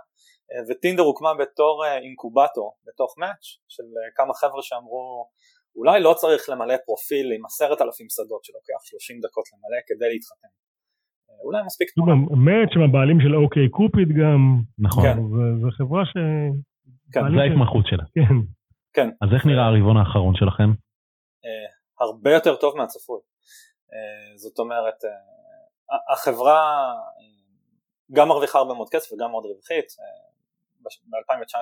אה, 0.51 0.61
וטינדר 0.69 1.03
הוקמה 1.03 1.33
בתור 1.41 1.85
אה, 1.85 1.97
אינקובטור 1.97 2.77
בתוך 2.87 3.15
מאץ' 3.17 3.45
של 3.67 3.83
אה, 3.83 4.09
כמה 4.15 4.33
חבר'ה 4.33 4.61
שאמרו 4.61 5.29
אולי 5.75 5.99
לא 5.99 6.13
צריך 6.13 6.49
למלא 6.49 6.77
פרופיל 6.85 7.27
עם 7.35 7.45
עשרת 7.45 7.81
אלפים 7.81 8.07
שדות 8.09 8.43
שלוקח 8.43 8.79
30 8.83 9.19
דקות 9.25 9.45
למלא 9.51 9.79
כדי 9.87 10.09
להתחתן 10.13 10.51
אולי 11.45 11.61
מספיק 11.65 11.87
תמונה. 11.95 12.13
מאץ' 12.45 12.73
הם 12.75 12.81
הבעלים 12.81 13.17
של 13.23 13.35
אוקיי 13.35 13.69
קופיד 13.69 14.09
גם, 14.19 14.41
נכון, 14.79 15.03
כן. 15.03 15.17
זו 15.61 15.67
חברה 15.77 16.05
ש... 16.05 16.13
כן. 17.13 17.21
זה 17.35 17.41
ההתמחות 17.41 17.85
שלה. 17.89 18.03
כן. 18.15 18.35
כן. 18.95 19.09
אז 19.21 19.29
איך 19.35 19.45
נראה 19.45 19.65
הרבעון 19.65 19.97
האחרון 19.97 20.35
שלכם? 20.35 20.69
הרבה 22.01 22.31
יותר 22.33 22.55
טוב 22.55 22.77
מהצפוי. 22.77 23.19
אה, 23.93 24.37
זאת 24.37 24.59
אומרת 24.59 25.05
אה, 25.05 26.13
החברה 26.13 26.93
אה, 26.93 27.37
גם 28.13 28.27
מרוויחה 28.27 28.59
הרבה 28.59 28.73
מאוד 28.73 28.89
כסף 28.89 29.13
וגם 29.13 29.31
מאוד 29.31 29.45
רווחית. 29.45 29.85
ב-2019 30.81 31.59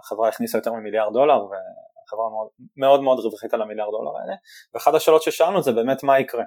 החברה 0.00 0.28
הכניסה 0.28 0.58
יותר 0.58 0.72
ממיליארד 0.72 1.12
דולר 1.12 1.44
והחברה 1.44 2.30
מאוד 2.30 2.48
מאוד, 2.76 3.00
מאוד 3.02 3.18
רווחית 3.18 3.54
על 3.54 3.62
המיליארד 3.62 3.90
דולר 3.90 4.18
האלה. 4.20 4.34
ואחת 4.74 4.94
השאלות 4.94 5.22
ששאלנו 5.22 5.62
זה 5.62 5.72
באמת 5.72 6.02
מה 6.02 6.20
יקרה. 6.20 6.44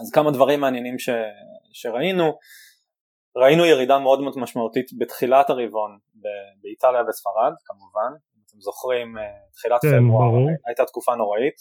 אז 0.00 0.10
כמה 0.12 0.30
דברים 0.30 0.60
מעניינים 0.60 0.98
ש, 0.98 1.08
שראינו. 1.72 2.38
ראינו 3.36 3.66
ירידה 3.66 3.98
מאוד 3.98 4.20
מאוד 4.20 4.38
משמעותית 4.38 4.86
בתחילת 4.98 5.50
הרבעון 5.50 5.98
באיטליה 6.62 7.02
וספרד 7.08 7.52
כמובן. 7.64 8.12
אם 8.36 8.40
אתם 8.46 8.60
זוכרים 8.60 9.14
תחילת 9.52 9.80
כן, 9.82 9.88
פברואר 9.88 10.46
הייתה 10.66 10.84
תקופה 10.84 11.14
נוראית 11.14 11.54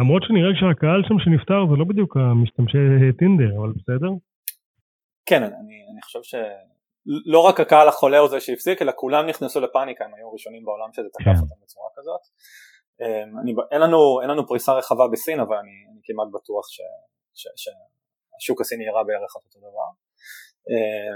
למרות 0.00 0.22
שנראה 0.26 0.52
שהקהל 0.60 1.02
שם 1.08 1.18
שנפטר 1.24 1.60
זה 1.70 1.76
לא 1.80 1.84
בדיוק 1.84 2.16
המשתמשי 2.16 2.78
טינדר, 3.18 3.50
אבל 3.58 3.70
בסדר. 3.78 4.10
כן, 5.28 5.42
אני, 5.42 5.76
אני 5.92 6.02
חושב 6.02 6.22
שלא 6.22 7.40
רק 7.48 7.60
הקהל 7.60 7.88
החולה 7.88 8.18
הוא 8.18 8.28
זה 8.28 8.40
שהפסיק, 8.40 8.82
אלא 8.82 8.92
כולם 8.96 9.26
נכנסו 9.26 9.60
לפאניקה, 9.60 10.04
הם 10.04 10.14
היו 10.14 10.32
ראשונים 10.32 10.64
בעולם 10.64 10.92
שזה 10.92 11.08
תקף 11.12 11.24
כן. 11.24 11.30
אותם 11.30 11.58
בצורה 11.62 11.88
כזאת. 11.96 12.20
אה, 13.02 13.22
אני, 13.42 13.52
אין, 13.72 13.80
לנו, 13.80 14.20
אין 14.20 14.30
לנו 14.30 14.46
פריסה 14.46 14.72
רחבה 14.72 15.04
בסין, 15.12 15.40
אבל 15.40 15.56
אני, 15.56 15.76
אני 15.92 16.00
כמעט 16.04 16.28
בטוח 16.32 16.64
ש, 16.68 16.80
ש, 17.34 17.46
שהשוק 17.62 18.60
הסיני 18.60 18.84
ירה 18.84 19.04
בערך 19.04 19.36
אותו 19.36 19.58
דבר. 19.58 19.88
אה, 20.70 21.14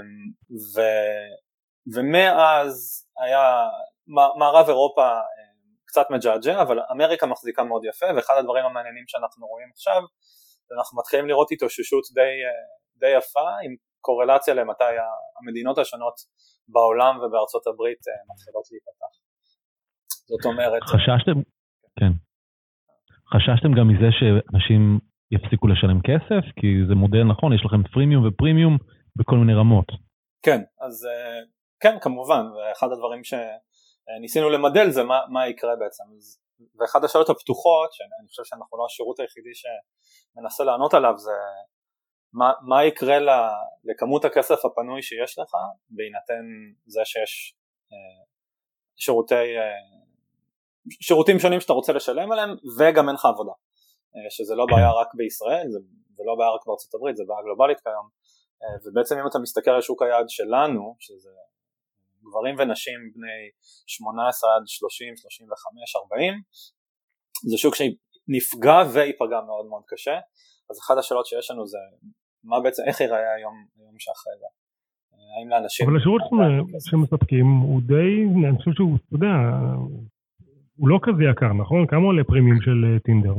ו, 0.75 0.81
ומאז 1.95 3.05
היה, 3.23 3.67
מערב 4.39 4.67
אירופה 4.67 5.09
קצת 5.89 6.05
מג'עג'ע, 6.13 6.61
אבל 6.61 6.77
אמריקה 6.91 7.25
מחזיקה 7.33 7.63
מאוד 7.63 7.83
יפה, 7.89 8.05
ואחד 8.15 8.33
הדברים 8.39 8.65
המעניינים 8.65 9.05
שאנחנו 9.07 9.47
רואים 9.47 9.69
עכשיו, 9.73 10.01
אנחנו 10.77 10.93
מתחילים 10.99 11.27
לראות 11.27 11.47
התאוששות 11.51 12.03
די, 12.13 12.33
די 13.01 13.11
יפה, 13.17 13.49
עם 13.63 13.71
קורלציה 14.01 14.53
למתי 14.53 14.93
המדינות 15.37 15.77
השונות 15.77 16.17
בעולם 16.73 17.13
ובארצות 17.17 17.67
הברית 17.67 18.01
אה, 18.07 18.13
מתחילות 18.31 18.65
להיפתח. 18.71 19.13
זאת 20.31 20.45
אומרת... 20.49 20.83
חששתם, 20.93 21.37
כן. 21.99 22.13
חששתם 23.33 23.71
גם 23.77 23.87
מזה 23.91 24.09
שאנשים 24.17 24.99
יפסיקו 25.31 25.67
לשלם 25.67 25.99
כסף? 26.09 26.43
כי 26.59 26.67
זה 26.87 26.95
מודל 26.95 27.23
נכון, 27.33 27.53
יש 27.53 27.61
לכם 27.65 27.81
פרימיום 27.93 28.27
ופרימיום 28.27 28.77
בכל 29.19 29.37
מיני 29.41 29.53
רמות. 29.53 29.87
כן, 30.45 30.61
אז 30.85 30.95
אה, 31.11 31.39
כן, 31.83 31.95
כמובן, 32.01 32.43
ואחד 32.55 32.87
הדברים 32.91 33.23
ש... 33.23 33.33
ניסינו 34.21 34.49
למדל 34.49 34.89
זה 34.89 35.03
מה, 35.03 35.19
מה 35.29 35.47
יקרה 35.47 35.75
בעצם. 35.75 36.03
ואחת 36.79 37.03
השאלות 37.03 37.29
הפתוחות 37.29 37.93
שאני 37.93 38.27
חושב 38.27 38.43
שאנחנו 38.45 38.77
לא 38.77 38.85
השירות 38.85 39.19
היחידי 39.19 39.49
שמנסה 39.53 40.63
לענות 40.63 40.93
עליו 40.93 41.13
זה 41.17 41.31
מה, 42.33 42.51
מה 42.61 42.85
יקרה 42.85 43.17
לכמות 43.83 44.25
הכסף 44.25 44.65
הפנוי 44.65 45.01
שיש 45.01 45.39
לך 45.39 45.51
בהינתן 45.89 46.45
זה 46.85 47.01
שיש 47.05 47.55
אה, 47.91 48.25
שירותי, 48.97 49.35
אה, 49.35 49.79
שירותים 51.01 51.39
שונים 51.39 51.59
שאתה 51.59 51.73
רוצה 51.73 51.93
לשלם 51.93 52.31
עליהם 52.31 52.49
וגם 52.79 53.07
אין 53.07 53.15
לך 53.15 53.25
עבודה. 53.25 53.51
אה, 54.15 54.29
שזה 54.29 54.55
לא 54.55 54.65
בעיה 54.71 54.91
רק 54.91 55.07
בישראל 55.15 55.67
זה, 55.69 55.79
זה 56.13 56.23
לא 56.25 56.35
בעיה 56.35 56.49
רק 56.49 56.61
בארצות 56.67 56.93
הברית 56.93 57.17
זה 57.17 57.23
בעיה 57.27 57.41
גלובלית 57.41 57.79
כיום. 57.79 58.09
ובעצם 58.85 59.17
אם 59.19 59.27
אתה 59.27 59.39
מסתכל 59.39 59.71
על 59.71 59.81
שוק 59.81 60.01
היעד 60.01 60.29
שלנו 60.29 60.95
שזה 60.99 61.29
גברים 62.23 62.55
ונשים 62.59 62.99
בני 63.15 63.39
18 63.87 64.55
עד 64.55 64.63
30, 64.65 65.13
35, 65.17 65.95
40 65.95 66.33
זה 67.49 67.57
שוק 67.57 67.75
שנפגע 67.75 68.77
וייפגע 68.93 69.39
מאוד 69.49 69.65
מאוד 69.65 69.83
קשה 69.87 70.17
אז 70.69 70.75
אחת 70.83 70.97
השאלות 70.97 71.25
שיש 71.25 71.51
לנו 71.51 71.67
זה 71.67 71.77
מה 72.43 72.59
בעצם, 72.63 72.83
איך 72.87 73.01
ייראה 73.01 73.33
היום, 73.37 73.55
היום 73.77 73.95
שאחרי 73.99 74.33
זה 74.39 74.45
האם 75.37 75.49
לאנשים... 75.49 75.87
אבל 75.87 75.97
השירות 75.97 76.21
שמספקים 76.89 77.45
הוא 77.45 77.81
די, 77.81 78.47
אני 78.47 78.57
חושב 78.57 78.71
שהוא, 78.71 78.97
אתה 79.07 79.15
יודע, 79.15 79.33
הוא 80.77 80.89
לא 80.89 80.99
כזה 81.03 81.23
יקר, 81.31 81.53
נכון? 81.61 81.87
כמה 81.87 82.05
עולה 82.05 82.23
פרימיום 82.23 82.61
של 82.61 82.79
אה, 82.85 82.99
טינדר? 82.99 83.33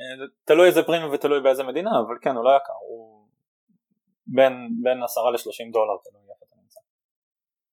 אה, 0.00 0.26
תלוי 0.44 0.66
איזה 0.66 0.82
פרימיום 0.82 1.10
ותלוי 1.12 1.40
באיזה 1.40 1.64
מדינה, 1.64 1.90
אבל 2.06 2.16
כן, 2.20 2.34
הוא 2.36 2.44
לא 2.44 2.50
יקר, 2.56 2.78
הוא 2.88 3.26
בין, 4.26 4.52
בין 4.82 5.02
10 5.02 5.20
ל-30 5.20 5.72
דולר, 5.72 5.96
תלוי. 6.04 6.25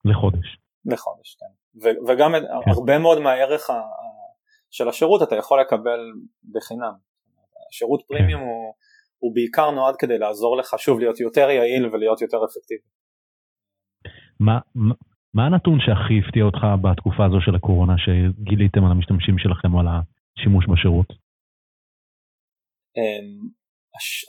לחודש. 0.05 0.57
לחודש, 0.85 1.35
כן. 1.39 1.53
ו- 1.83 2.07
וגם 2.11 2.31
כן. 2.31 2.69
הרבה 2.71 2.99
מאוד 2.99 3.19
מהערך 3.19 3.69
ה- 3.69 3.81
של 4.71 4.89
השירות 4.89 5.23
אתה 5.23 5.35
יכול 5.35 5.61
לקבל 5.61 5.99
בחינם. 6.53 6.93
השירות 7.69 8.01
כן. 8.01 8.07
פרימיום 8.07 8.41
כן. 8.41 8.47
הוא, 8.47 8.73
הוא 9.17 9.35
בעיקר 9.35 9.71
נועד 9.71 9.95
כדי 9.99 10.17
לעזור 10.17 10.57
לך 10.57 10.75
שוב 10.77 10.99
להיות 10.99 11.19
יותר 11.19 11.49
יעיל 11.49 11.85
ולהיות 11.85 12.21
יותר 12.21 12.37
אפקטיבי. 12.45 12.87
מה, 14.39 14.59
מה 15.33 15.45
הנתון 15.45 15.79
שהכי 15.79 16.13
הפתיע 16.27 16.43
אותך 16.43 16.61
בתקופה 16.83 17.25
הזו 17.25 17.37
של 17.45 17.55
הקורונה 17.55 17.93
שגיליתם 17.97 18.85
על 18.85 18.91
המשתמשים 18.91 19.35
שלכם 19.37 19.73
או 19.73 19.79
על 19.79 19.87
השימוש 19.87 20.65
בשירות? 20.71 21.09
אמ, 22.97 23.47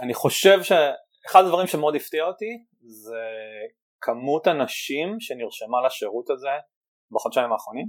אני 0.01 0.15
חושב 0.15 0.59
שאחד 0.63 1.45
הדברים 1.45 1.67
שמאוד 1.67 1.95
הפתיע 1.95 2.25
אותי 2.25 2.65
זה 2.81 3.25
כמות 4.07 4.47
הנשים 4.47 5.09
שנרשמה 5.21 5.79
לשירות 5.87 6.31
הזה 6.31 6.55
בחודשיים 7.11 7.53
האחרונים 7.53 7.89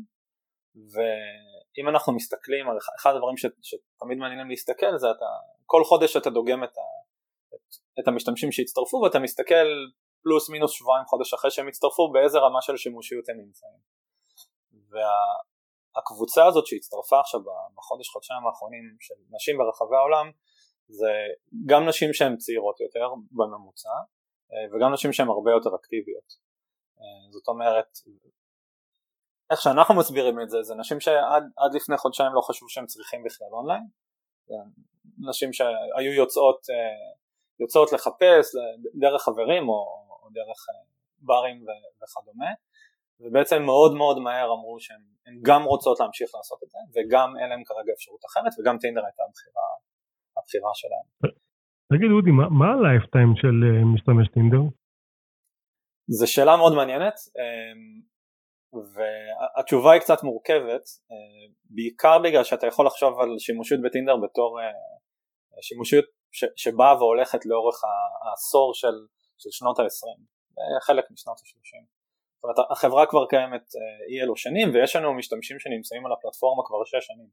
אם 1.77 1.89
אנחנו 1.89 2.13
מסתכלים 2.13 2.69
על 2.69 2.77
אחד 2.99 3.11
הדברים 3.15 3.37
ש, 3.37 3.45
שתמיד 3.61 4.17
מעניינים 4.17 4.49
להסתכל 4.49 4.97
זה 4.97 5.07
אתה 5.11 5.25
כל 5.65 5.83
חודש 5.83 6.17
אתה 6.17 6.29
דוגם 6.29 6.63
את, 6.63 6.77
ה, 6.77 6.87
את, 7.55 7.65
את 7.99 8.07
המשתמשים 8.07 8.51
שהצטרפו 8.51 8.97
ואתה 8.97 9.19
מסתכל 9.19 9.67
פלוס 10.23 10.49
מינוס 10.49 10.71
שבועיים 10.71 11.05
חודש 11.05 11.33
אחרי 11.33 11.51
שהם 11.51 11.67
הצטרפו 11.67 12.11
באיזה 12.11 12.37
רמה 12.39 12.61
של 12.61 12.77
שימושיות 12.77 13.29
הם 13.29 13.37
נמצאים. 13.37 13.79
והקבוצה 15.95 16.41
וה, 16.41 16.47
הזאת 16.47 16.65
שהצטרפה 16.67 17.19
עכשיו 17.19 17.39
בחודש 17.75 18.07
חודשיים 18.09 18.47
האחרונים 18.47 18.97
של 18.99 19.15
נשים 19.35 19.57
ברחבי 19.57 19.95
העולם 19.95 20.31
זה 20.87 21.11
גם 21.65 21.87
נשים 21.89 22.13
שהן 22.13 22.37
צעירות 22.37 22.81
יותר 22.81 23.07
בממוצע 23.31 23.95
וגם 24.73 24.93
נשים 24.93 25.13
שהן 25.13 25.27
הרבה 25.27 25.51
יותר 25.51 25.75
אקטיביות. 25.75 26.33
אה, 26.99 27.31
זאת 27.31 27.47
אומרת 27.47 27.97
איך 29.51 29.61
שאנחנו 29.61 29.95
מסבירים 29.95 30.41
את 30.41 30.49
זה 30.49 30.63
זה 30.63 30.75
נשים 30.75 30.99
שעד 30.99 31.73
לפני 31.75 31.97
חודשיים 31.97 32.33
לא 32.33 32.41
חשבו 32.41 32.69
שהם 32.69 32.85
צריכים 32.85 33.23
בכלל 33.23 33.47
אונליין 33.51 33.83
נשים 35.29 35.53
שהיו 35.53 36.13
יוצאות, 36.13 36.59
אה, 36.69 37.15
יוצאות 37.59 37.93
לחפש 37.93 38.45
דרך 39.01 39.21
חברים 39.21 39.69
או, 39.69 39.79
או 40.23 40.29
דרך 40.29 40.59
אה, 40.69 40.85
ברים 41.19 41.65
וכדומה 42.03 42.51
ובעצם 43.19 43.63
מאוד 43.63 43.93
מאוד 43.93 44.19
מהר 44.19 44.45
אמרו 44.53 44.79
שהן 44.79 45.01
גם 45.41 45.63
רוצות 45.63 45.99
להמשיך 45.99 46.29
לעשות 46.35 46.63
את 46.63 46.69
זה 46.69 46.77
וגם 46.93 47.37
אין 47.39 47.49
להן 47.49 47.63
כרגע 47.65 47.93
אפשרות 47.93 48.21
אחרת 48.25 48.53
וגם 48.59 48.77
טינדר 48.77 49.05
הייתה 49.05 49.23
הבחירה, 49.29 49.67
הבחירה 50.37 50.71
שלהם. 50.73 51.31
תגיד 51.93 52.11
אודי, 52.11 52.31
מה, 52.31 52.45
מה 52.59 52.67
ה 52.73 52.80
lifetime 52.80 53.31
של 53.41 53.55
אה, 53.67 53.85
משתמש 53.93 54.27
טינדר? 54.33 54.63
זו 56.07 56.33
שאלה 56.33 56.57
מאוד 56.57 56.73
מעניינת 56.75 57.17
והתשובה 58.93 59.91
היא 59.91 60.01
קצת 60.01 60.23
מורכבת, 60.23 60.85
אה, 61.11 61.43
בעיקר 61.69 62.19
בגלל 62.23 62.43
שאתה 62.43 62.67
יכול 62.67 62.85
לחשוב 62.85 63.19
על 63.19 63.29
שימושיות 63.39 63.81
בטינדר 63.85 64.17
בתור 64.23 64.59
אה, 64.61 64.65
שימושיות 65.61 66.05
שבאה 66.55 66.95
והולכת 66.95 67.45
לאורך 67.45 67.75
העשור 68.23 68.73
של, 68.73 68.95
של 69.37 69.49
שנות 69.51 69.79
ה-20, 69.79 70.19
חלק 70.87 71.05
משנות 71.11 71.37
ה-30. 71.39 71.85
זאת 72.35 72.43
אומרת 72.43 72.71
החברה 72.71 73.05
כבר 73.05 73.25
קיימת 73.25 73.65
אי 74.09 74.21
אלו 74.21 74.35
שנים 74.35 74.67
ויש 74.73 74.95
לנו 74.95 75.13
משתמשים 75.13 75.59
שנמצאים 75.59 76.05
על 76.05 76.11
הפלטפורמה 76.11 76.63
כבר 76.65 76.83
שש 76.85 77.07
שנים, 77.07 77.27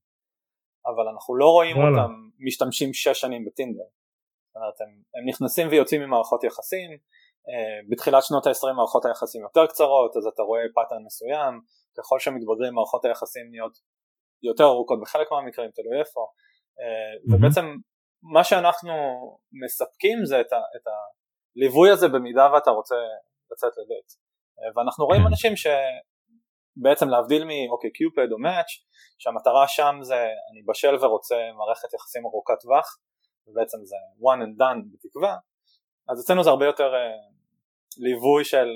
אבל 0.87 1.09
אנחנו 1.13 1.37
לא 1.37 1.49
רואים 1.51 1.77
וואלה. 1.77 2.03
אותם 2.03 2.13
משתמשים 2.39 2.95
שש 2.95 3.21
שנים 3.21 3.45
בטינדר. 3.45 3.89
זאת 4.53 4.57
אומרת 4.57 4.81
הם, 4.81 4.91
הם 5.17 5.29
נכנסים 5.29 5.69
ויוצאים 5.71 6.01
ממערכות 6.03 6.45
יחסים, 6.45 6.91
אה, 7.49 7.79
בתחילת 7.91 8.23
שנות 8.23 8.47
ה-20 8.47 8.73
מערכות 8.77 9.05
היחסים 9.05 9.43
יותר 9.43 9.67
קצרות 9.67 10.17
אז 10.17 10.27
אתה 10.27 10.43
רואה 10.43 10.63
pattern 10.75 11.03
מסוים. 11.07 11.53
ככל 11.99 12.19
שמתבגרים 12.19 12.75
מערכות 12.75 13.05
היחסים 13.05 13.47
נהיות 13.51 13.75
יותר 14.43 14.65
ארוכות 14.65 14.99
בחלק 15.03 15.33
מהמקרים 15.33 15.71
תלוי 15.71 15.99
איפה. 16.01 16.21
mm-hmm. 16.21 17.35
ובעצם 17.35 17.65
מה 18.35 18.45
שאנחנו 18.45 18.93
מספקים 19.65 20.19
זה 20.25 20.41
את, 20.41 20.53
ה, 20.53 20.61
את 20.77 20.87
הליווי 20.93 21.91
הזה 21.91 22.09
במידה 22.09 22.47
ואתה 22.53 22.71
רוצה 22.71 22.95
לצאת 23.53 23.73
לדייט. 23.79 24.11
אה, 24.59 24.71
ואנחנו 24.75 25.07
רואים 25.07 25.27
אנשים 25.27 25.53
שבעצם 25.57 27.09
להבדיל 27.09 27.45
מ 27.45 27.91
OkCupid 27.93 28.33
או 28.33 28.39
מאץ' 28.39 28.73
שהמטרה 29.19 29.69
שם 29.69 29.95
זה 30.03 30.21
אני 30.49 30.61
בשל 30.69 30.95
ורוצה 31.01 31.37
מערכת 31.59 31.95
יחסים 31.95 32.23
ארוכת 32.27 32.61
טווח 32.61 32.87
ובעצם 33.47 33.79
זה 33.85 33.97
one 34.21 34.41
and 34.45 34.61
done 34.61 34.81
בתקווה 34.93 35.37
אז 36.09 36.21
אצלנו 36.25 36.45
זה 36.45 36.51
הרבה 36.51 36.67
יותר 36.67 36.93
ליווי 37.99 38.45
של 38.45 38.69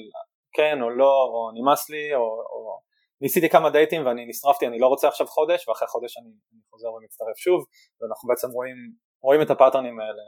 כן 0.56 0.82
או 0.82 0.90
לא, 0.90 1.14
או 1.32 1.50
נמאס 1.54 1.90
לי, 1.90 2.14
או, 2.14 2.20
או 2.52 2.80
ניסיתי 3.20 3.48
כמה 3.48 3.70
דייטים 3.70 4.06
ואני 4.06 4.26
נשרפתי, 4.26 4.66
אני 4.66 4.78
לא 4.78 4.86
רוצה 4.86 5.08
עכשיו 5.08 5.26
חודש, 5.26 5.68
ואחרי 5.68 5.88
חודש 5.88 6.18
אני, 6.18 6.30
אני 6.52 6.60
חוזר 6.70 6.88
ומצטרף 6.94 7.36
שוב, 7.44 7.60
ואנחנו 7.98 8.28
בעצם 8.28 8.48
רואים, 8.56 8.76
רואים 9.22 9.42
את 9.42 9.50
הפאטרנים 9.50 10.00
האלה 10.00 10.24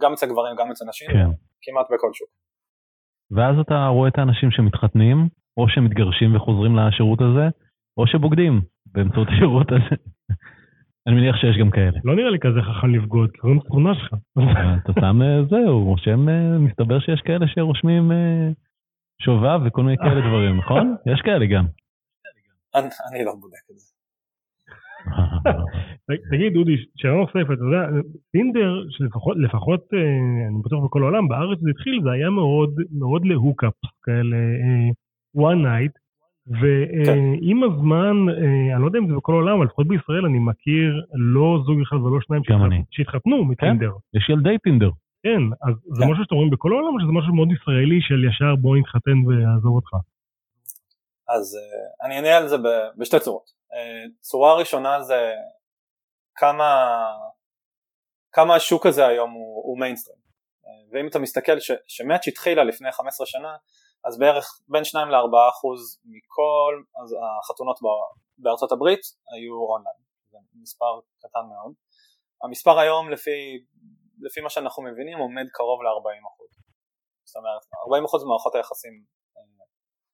גם 0.00 0.12
אצל 0.12 0.26
גברים, 0.26 0.56
גם 0.58 0.70
אצל 0.70 0.84
נשים, 0.88 1.08
כן. 1.10 1.30
כמעט 1.62 1.86
בכל 1.92 2.12
שוק. 2.12 2.30
ואז 3.36 3.56
אתה 3.64 3.78
רואה 3.94 4.08
את 4.08 4.18
האנשים 4.18 4.50
שמתחתנים, 4.50 5.18
או 5.56 5.68
שמתגרשים 5.68 6.36
וחוזרים 6.36 6.72
לשירות 6.78 7.20
הזה, 7.26 7.46
או 7.98 8.06
שבוגדים 8.06 8.54
באמצעות 8.86 9.28
השירות 9.32 9.68
הזה. 9.72 9.94
אני 11.06 11.14
מניח 11.16 11.36
שיש 11.36 11.56
גם 11.60 11.70
כאלה. 11.70 11.98
לא 12.04 12.16
נראה 12.16 12.30
לי 12.30 12.38
כזה 12.40 12.60
חכם 12.62 12.94
לבגוד, 12.94 13.30
קוראים 13.36 13.58
את 13.58 13.64
התמונה 13.66 13.94
שלך. 13.94 14.14
אתה 14.84 14.92
שם 15.00 15.22
אה, 15.22 15.44
זהו, 15.50 15.84
רושם, 15.84 16.28
אה, 16.28 16.58
מסתבר 16.58 17.00
שיש 17.00 17.20
כאלה 17.20 17.46
שרושמים 17.48 18.12
אה, 18.12 18.48
שובב 19.22 19.60
וכל 19.66 19.82
מיני 19.82 19.96
כאלה 19.96 20.20
דברים, 20.28 20.58
נכון? 20.58 20.94
יש 21.12 21.20
כאלה 21.20 21.46
גם. 21.46 21.64
אני 22.74 23.24
לא 23.24 23.34
בודק 23.40 23.64
את 23.70 23.78
זה. 23.78 23.94
תגיד 26.30 26.52
דודי, 26.52 26.76
שאלה 26.96 27.14
נוספת, 27.14 27.52
אתה 27.52 27.64
יודע, 27.64 27.82
טינדר, 28.32 28.84
שלפחות, 28.90 29.88
אני 30.48 30.62
בטוח 30.64 30.84
בכל 30.84 31.02
העולם, 31.02 31.28
בארץ 31.28 31.58
זה 31.60 31.70
התחיל, 31.70 32.00
זה 32.04 32.10
היה 32.10 32.30
מאוד 32.30 33.24
להוקאפס 33.24 33.90
כאלה, 34.02 34.36
one 35.36 35.60
night, 35.66 36.03
ועם 36.46 37.58
כן. 37.60 37.72
הזמן, 37.72 38.16
אה, 38.28 38.74
אני 38.74 38.82
לא 38.82 38.86
יודע 38.86 38.98
אם 38.98 39.08
זה 39.08 39.14
בכל 39.16 39.32
העולם, 39.32 39.56
אבל 39.56 39.66
לפחות 39.66 39.88
בישראל 39.88 40.24
אני 40.26 40.38
מכיר 40.38 40.90
לא 41.34 41.58
זוג 41.66 41.78
אחד 41.82 41.96
ולא 41.96 42.18
שניים 42.20 42.42
שהתחתנו 42.90 43.36
כן, 43.36 43.48
מטינדר. 43.50 43.92
יש 44.14 44.28
ילדי 44.28 44.58
טינדר. 44.58 44.90
כן, 45.22 45.42
אז 45.68 45.74
זה 45.96 46.04
כן. 46.04 46.10
משהו 46.10 46.24
שאתם 46.24 46.34
רואים 46.34 46.50
בכל 46.50 46.72
העולם, 46.72 46.94
או 46.94 47.00
שזה 47.00 47.12
משהו 47.12 47.34
מאוד 47.34 47.48
ישראלי 47.52 48.00
של 48.00 48.24
ישר 48.28 48.56
בוא 48.62 48.76
נתחתן 48.76 49.18
ויעזוב 49.26 49.74
אותך? 49.76 49.92
אז 51.28 51.56
אה, 51.56 52.06
אני 52.06 52.16
אענה 52.16 52.36
על 52.36 52.48
זה 52.48 52.56
בשתי 52.98 53.20
צורות. 53.20 53.46
אה, 53.74 54.04
צורה 54.20 54.54
ראשונה 54.54 55.02
זה 55.02 55.32
כמה, 56.34 56.70
כמה 58.32 58.54
השוק 58.54 58.86
הזה 58.86 59.06
היום 59.06 59.30
הוא 59.66 59.78
מיינסטרים. 59.80 60.24
ואם 60.92 61.06
אתה 61.06 61.18
מסתכל 61.18 61.52
שמאץ' 61.88 62.28
התחילה 62.28 62.64
לפני 62.64 62.92
15 62.92 63.26
שנה, 63.26 63.56
אז 64.06 64.18
בערך 64.18 64.46
בין 64.68 64.84
2 64.84 65.08
ל-4 65.08 65.36
אחוז 65.50 66.00
מכל 66.04 66.82
החתונות 67.42 67.78
בארצות 68.38 68.72
הברית 68.72 69.00
היו 69.32 69.54
אונליין, 69.70 70.00
זה 70.30 70.38
מספר 70.62 71.00
קטן 71.22 71.44
מאוד. 71.48 71.72
המספר 72.44 72.78
היום 72.78 73.10
לפי, 73.10 73.64
לפי 74.20 74.40
מה 74.40 74.50
שאנחנו 74.50 74.82
מבינים 74.82 75.18
עומד 75.18 75.46
קרוב 75.52 75.82
ל-40 75.82 76.28
אחוז. 76.34 76.50
זאת 77.24 77.36
אומרת 77.36 77.62
40 77.86 78.04
אחוז 78.04 78.24
ממערכות 78.24 78.54
היחסים 78.54 78.92
אה, 79.36 79.42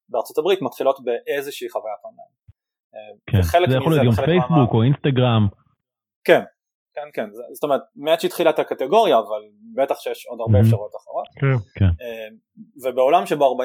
בארצות 0.08 0.38
הברית 0.38 0.62
מתחילות 0.62 0.96
באיזושהי 1.04 1.68
חוויית 1.70 2.00
אונליין. 2.04 2.32
אה, 2.94 3.12
כן, 3.26 3.70
זה 3.70 3.76
יכול 3.76 3.92
להיות 3.92 4.16
גם 4.16 4.24
פייסבוק 4.24 4.70
או 4.74 4.82
אינסטגרם. 4.82 5.44
כן, 6.24 6.42
כן 6.94 7.08
כן 7.14 7.28
זאת 7.52 7.64
אומרת 7.64 7.80
מעט 7.96 8.20
שהתחילה 8.20 8.50
את 8.50 8.58
הקטגוריה 8.58 9.18
אבל 9.18 9.42
בטח 9.74 10.00
שיש 10.00 10.26
עוד 10.26 10.40
הרבה 10.40 10.58
אפשרויות 10.60 10.94
אחרות 10.96 11.26
כן, 11.40 11.56
כן. 11.78 11.84
אמ, 12.04 12.36
ובעולם 12.82 13.26
שבו 13.26 13.44
40% 13.44 13.56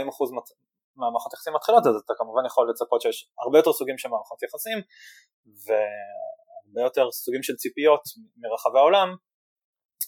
מהמערכות 0.96 1.34
יחסים 1.34 1.54
מתחילות 1.54 1.88
אז 1.88 1.96
אתה 2.06 2.14
כמובן 2.18 2.46
יכול 2.46 2.70
לצפות 2.70 3.02
שיש 3.02 3.30
הרבה 3.46 3.60
יותר 3.60 3.74
סוגים 3.74 3.98
של 3.98 4.10
מערכות 4.10 4.44
יחסים 4.44 4.78
והרבה 5.66 6.82
יותר 6.88 7.12
סוגים 7.12 7.44
של 7.44 7.56
ציפיות 7.56 8.02
מרחבי 8.38 8.80
העולם. 8.80 9.08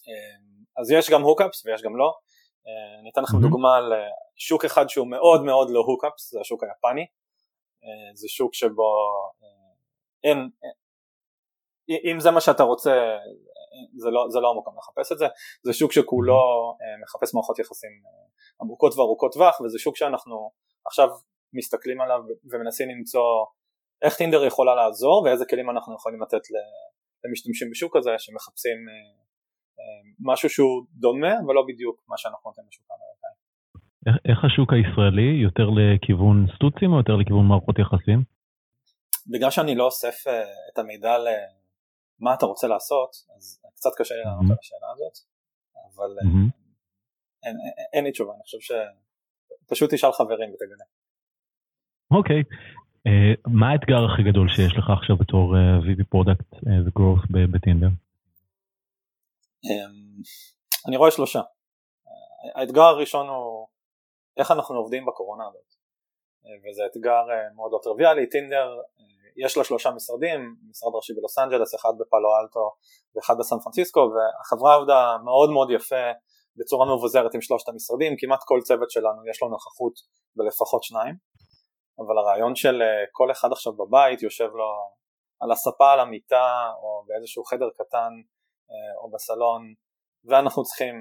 אמ, 0.08 0.64
אז 0.78 0.92
יש 0.92 1.10
גם 1.10 1.22
הוקאפס 1.22 1.66
ויש 1.66 1.82
גם 1.82 1.98
לא. 1.98 2.14
אמ, 2.66 3.00
אני 3.02 3.10
אתן 3.14 3.22
לכם 3.24 3.38
דוגמה 3.42 3.78
על 3.78 3.94
שוק 4.36 4.66
אחד 4.66 4.90
שהוא 4.90 5.08
מאוד 5.08 5.44
מאוד 5.44 5.68
לא 5.70 5.80
הוקאפס 5.80 6.32
זה 6.32 6.40
השוק 6.42 6.64
היפני. 6.64 7.06
זה 8.14 8.28
שוק 8.28 8.54
שבו 8.54 8.84
אין, 10.24 10.50
אם 11.90 12.20
זה 12.20 12.32
מה 12.32 12.42
שאתה 12.42 12.64
רוצה 12.64 13.18
זה 13.96 14.10
לא, 14.10 14.26
זה 14.30 14.40
לא 14.40 14.52
המקום 14.52 14.76
לחפש 14.78 15.12
את 15.12 15.18
זה, 15.18 15.26
זה 15.64 15.74
שוק 15.74 15.92
שכולו 15.92 16.42
אה, 16.82 17.02
מחפש 17.04 17.34
מערכות 17.34 17.60
יחסים 17.60 17.92
אה, 18.06 18.12
עמוקות 18.62 18.94
וארוכות 18.98 19.34
טווח 19.34 19.62
וזה 19.62 19.80
שוק 19.80 19.98
שאנחנו 19.98 20.52
עכשיו 20.86 21.08
מסתכלים 21.54 22.02
עליו 22.02 22.20
ומנסים 22.52 22.90
למצוא 22.90 23.46
איך 24.02 24.18
טינדר 24.18 24.46
יכולה 24.46 24.76
לעזור 24.76 25.24
ואיזה 25.24 25.46
כלים 25.50 25.70
אנחנו 25.70 25.96
יכולים 25.96 26.22
לתת 26.22 26.42
למשתמשים 27.26 27.68
בשוק 27.72 27.96
הזה 27.96 28.12
שמחפשים 28.18 28.78
אה, 28.90 29.84
משהו 30.32 30.50
שהוא 30.50 30.86
דומה 30.94 31.34
ולא 31.48 31.64
בדיוק 31.68 32.04
מה 32.08 32.18
שאנחנו 32.18 32.50
נותנים 32.50 32.68
לשוק 32.70 32.86
האמריקאי. 32.92 33.34
איך 34.32 34.46
השוק 34.46 34.74
הישראלי 34.74 35.30
יותר 35.44 35.68
לכיוון 35.78 36.46
סטוצים 36.56 36.94
או 36.94 36.98
יותר 36.98 37.16
לכיוון 37.16 37.46
מערכות 37.48 37.80
יחסים? 37.80 38.24
בגלל 39.32 39.52
שאני 39.52 39.76
לא 39.76 39.86
אוסף 39.86 40.18
את 40.74 40.78
המידע 40.78 41.18
מה 42.20 42.34
אתה 42.34 42.46
רוצה 42.46 42.68
לעשות, 42.68 43.10
אז 43.38 43.62
קצת 43.76 43.90
קשה 43.98 44.16
לי 44.16 44.22
לענות 44.22 44.52
על 44.52 44.58
השאלה 44.60 44.92
הזאת, 44.94 45.18
אבל 45.96 46.12
אין, 47.44 47.56
אין 47.94 48.04
לי 48.04 48.12
תשובה, 48.12 48.34
אני 48.34 48.44
חושב 48.44 48.58
שפשוט 49.66 49.94
תשאל 49.94 50.12
חברים 50.12 50.50
ותגלה. 50.54 50.86
אוקיי, 52.12 52.44
אה, 53.08 53.34
מה 53.48 53.72
האתגר 53.72 54.06
הכי 54.06 54.24
גדול 54.32 54.48
שיש 54.50 54.74
לך 54.78 54.90
עכשיו 54.98 55.18
בתור 55.18 55.56
אה, 55.56 55.80
VP 55.80 56.04
product 56.10 56.50
ו 56.86 56.91
growth 56.91 57.20
בטינדר? 57.54 57.88
אמ, 59.66 60.22
אני 60.88 60.98
רואה 60.98 61.12
שלושה. 61.12 61.42
האתגר 62.56 62.82
הראשון 62.82 63.28
הוא 63.28 63.68
איך 64.38 64.52
אנחנו 64.52 64.76
עובדים 64.76 65.06
בקורונה 65.06 65.44
הזאת. 65.48 65.76
וזה 66.44 66.84
אתגר 66.92 67.24
מאוד 67.56 67.72
לא 67.72 67.80
טריוויאלי, 67.84 68.30
טינדר 68.30 68.82
יש 69.46 69.58
לה 69.58 69.64
שלושה 69.64 69.92
משרדים, 69.92 70.56
משרד 70.70 70.92
ראשי 70.96 71.14
בלוס 71.14 71.38
אנג'לס, 71.38 71.76
אחד 71.76 71.94
בפאלו 72.00 72.30
אלטו 72.42 72.72
ואחד 73.16 73.36
בסן 73.40 73.56
פרנסיסקו 73.64 74.00
והחברה 74.00 74.76
עבדה 74.76 75.18
מאוד 75.26 75.50
מאוד 75.50 75.72
יפה 75.72 76.06
בצורה 76.56 76.96
מבוזרת 76.96 77.34
עם 77.36 77.42
שלושת 77.42 77.70
המשרדים, 77.70 78.14
כמעט 78.18 78.40
כל 78.46 78.60
צוות 78.64 78.92
שלנו 78.92 79.28
יש 79.30 79.42
לו 79.42 79.48
נוכחות 79.48 79.94
בלפחות 80.36 80.84
שניים, 80.84 81.16
אבל 82.00 82.18
הרעיון 82.18 82.56
של 82.56 82.82
כל 83.12 83.32
אחד 83.32 83.52
עכשיו 83.52 83.74
בבית 83.74 84.22
יושב 84.22 84.50
לו 84.54 84.70
על 85.40 85.52
הספה 85.52 85.92
על 85.92 86.00
המיטה 86.00 86.72
או 86.82 87.04
באיזשהו 87.08 87.44
חדר 87.44 87.70
קטן 87.70 88.12
או 89.02 89.12
בסלון 89.12 89.74
ואנחנו 90.26 90.64
צריכים 90.64 90.96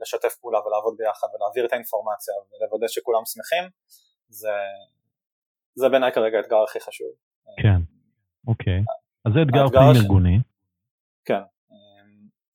לשתף 0.00 0.34
פעולה 0.40 0.58
ולעבוד 0.66 0.94
ביחד 0.96 1.28
ולהעביר 1.34 1.66
את 1.66 1.72
האינפורמציה 1.72 2.34
ולוודא 2.50 2.88
שכולם 2.88 3.22
שמחים 3.24 3.64
זה, 4.28 4.48
זה 5.74 5.88
בעיניי 5.88 6.12
כרגע 6.12 6.36
האתגר 6.36 6.62
הכי 6.68 6.80
חשוב. 6.80 7.08
כן, 7.62 7.80
אוקיי. 8.46 8.80
אז 9.24 9.32
זה 9.32 9.42
אתגר 9.42 9.68
פנים 9.68 9.90
הש... 9.90 9.96
ארגוני. 9.96 10.38
כן. 11.24 11.42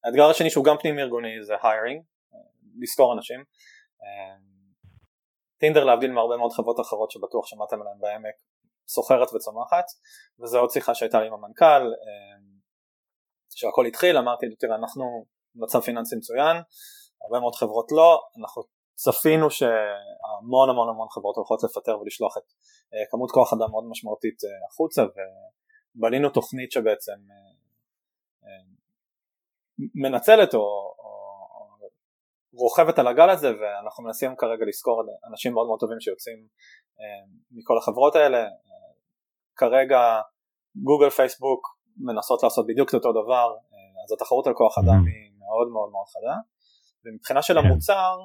האתגר 0.03 0.29
השני 0.29 0.49
שהוא 0.49 0.65
גם 0.65 0.75
פנים 0.81 0.99
ארגוני 0.99 1.43
זה 1.43 1.55
hiring, 1.55 2.01
לזכור 2.81 3.13
אנשים. 3.13 3.43
טינדר 5.57 5.83
להבדיל 5.83 6.11
מהרבה 6.11 6.37
מאוד 6.37 6.51
חברות 6.51 6.79
אחרות 6.79 7.11
שבטוח 7.11 7.45
שמעתם 7.47 7.81
עליהן 7.81 7.97
בעמק, 7.99 8.35
סוחרת 8.87 9.33
וצומחת, 9.33 9.85
וזו 10.39 10.59
עוד 10.59 10.69
שיחה 10.69 10.95
שהייתה 10.95 11.21
לי 11.21 11.27
עם 11.27 11.33
המנכ"ל, 11.33 11.91
כשהכל 13.55 13.85
התחיל 13.85 14.17
אמרתי 14.17 14.45
לו 14.45 14.55
תראה 14.59 14.75
אנחנו 14.75 15.25
במצב 15.55 15.79
פיננסי 15.79 16.15
מצוין, 16.15 16.57
הרבה 17.23 17.39
מאוד 17.39 17.55
חברות 17.55 17.91
לא, 17.91 18.21
אנחנו 18.39 18.63
צפינו 18.95 19.51
שהמון 19.51 20.69
המון 20.69 20.89
המון 20.89 21.07
חברות 21.09 21.35
הולכות 21.35 21.63
לפטר 21.63 21.99
ולשלוח 21.99 22.37
את 22.37 22.43
אה, 22.93 23.05
כמות 23.11 23.31
כוח 23.31 23.53
אדם 23.53 23.71
מאוד 23.71 23.83
משמעותית 23.89 24.43
אה, 24.43 24.67
החוצה 24.69 25.01
ובנינו 25.95 26.29
תוכנית 26.29 26.71
שבעצם 26.71 27.17
אה, 28.43 28.63
מנצלת 29.95 30.53
או, 30.53 30.59
או, 30.59 31.13
או 31.83 31.89
רוכבת 32.53 32.99
על 32.99 33.07
הגל 33.07 33.29
הזה 33.29 33.51
ואנחנו 33.59 34.03
מנסים 34.03 34.35
כרגע 34.35 34.65
לזכור 34.67 35.03
אנשים 35.29 35.53
מאוד 35.53 35.67
מאוד 35.67 35.79
טובים 35.79 35.99
שיוצאים 35.99 36.47
מכל 37.51 37.77
החברות 37.77 38.15
האלה 38.15 38.47
כרגע 39.55 40.21
גוגל 40.75 41.09
פייסבוק 41.09 41.67
מנסות 41.97 42.43
לעשות 42.43 42.67
בדיוק 42.67 42.89
את 42.89 42.93
אותו 42.93 43.11
דבר 43.11 43.55
אז 44.05 44.11
התחרות 44.13 44.47
על 44.47 44.53
כוח 44.53 44.77
אדם 44.77 44.87
mm-hmm. 44.87 45.09
היא 45.09 45.31
מאוד 45.39 45.67
מאוד 45.73 45.89
מאוד 45.91 46.07
חדה 46.07 46.35
ומבחינה 47.05 47.41
של 47.41 47.53
כן. 47.53 47.59
המוצר 47.59 48.17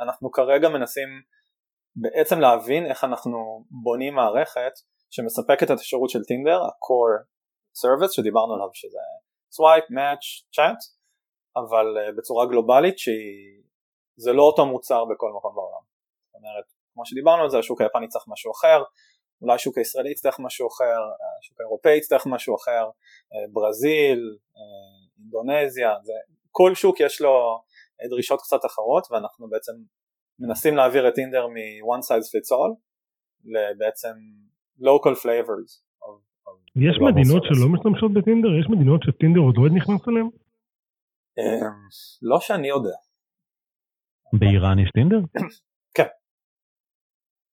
אנחנו 0.00 0.30
כרגע 0.30 0.68
מנסים 0.68 1.08
בעצם 1.96 2.40
להבין 2.40 2.86
איך 2.86 3.04
אנחנו 3.04 3.64
בונים 3.82 4.14
מערכת 4.14 4.72
שמספקת 5.10 5.70
את 5.70 5.76
השירות 5.80 6.10
של 6.10 6.22
טינדר, 6.24 6.62
ה-core 6.62 7.24
service 7.82 8.12
שדיברנו 8.12 8.54
עליו 8.54 8.68
שזה 8.72 8.98
swipe, 9.56 9.90
match, 9.98 10.26
chat, 10.56 10.80
אבל 11.56 11.86
uh, 11.98 12.16
בצורה 12.18 12.46
גלובלית 12.46 12.98
שזה 12.98 14.32
לא 14.32 14.42
אותו 14.42 14.66
מוצר 14.66 15.04
בכל 15.04 15.30
מקום 15.36 15.54
בעולם. 15.54 15.84
זאת 16.26 16.34
אומרת, 16.34 16.64
כמו 16.94 17.06
שדיברנו 17.06 17.42
על 17.42 17.50
זה, 17.50 17.58
השוק 17.58 17.80
היפני 17.80 18.08
צריך 18.08 18.24
משהו 18.28 18.52
אחר, 18.52 18.82
אולי 19.42 19.54
השוק 19.54 19.78
הישראלי 19.78 20.10
יצטרך 20.10 20.36
משהו 20.40 20.68
אחר, 20.68 20.98
השוק 21.40 21.60
האירופאי 21.60 21.96
יצטרך 21.96 22.26
משהו 22.26 22.56
אחר, 22.56 22.84
uh, 22.88 23.52
ברזיל, 23.52 24.20
אינדונזיה, 25.18 25.90
זה, 26.02 26.12
כל 26.58 26.74
שוק 26.74 27.00
יש 27.00 27.20
לו 27.20 27.34
דרישות 28.10 28.40
קצת 28.40 28.62
אחרות 28.66 29.04
ואנחנו 29.10 29.48
בעצם 29.48 29.72
מנסים 30.38 30.76
להעביר 30.76 31.08
את 31.08 31.14
טינדר 31.14 31.46
מ-one 31.46 32.02
size 32.08 32.28
fits 32.32 32.50
all 32.56 32.72
לבעצם 33.44 34.14
local 34.80 35.14
flavors. 35.22 35.70
Of, 36.04 36.14
of 36.48 36.54
יש 36.88 36.96
מדינות 37.08 37.42
שלא 37.48 37.68
משתמשות 37.74 38.10
בטינדר? 38.12 38.48
יש 38.60 38.66
מדינות 38.70 39.00
שטינדר 39.02 39.40
עוד 39.40 39.54
לא 39.58 39.68
נכנס 39.76 40.08
אליהן? 40.08 40.28
לא 42.22 42.40
שאני 42.40 42.68
יודע. 42.68 42.96
באיראן 44.32 44.78
יש 44.78 44.90
טינדר? 44.94 45.20
כן. 45.96 46.08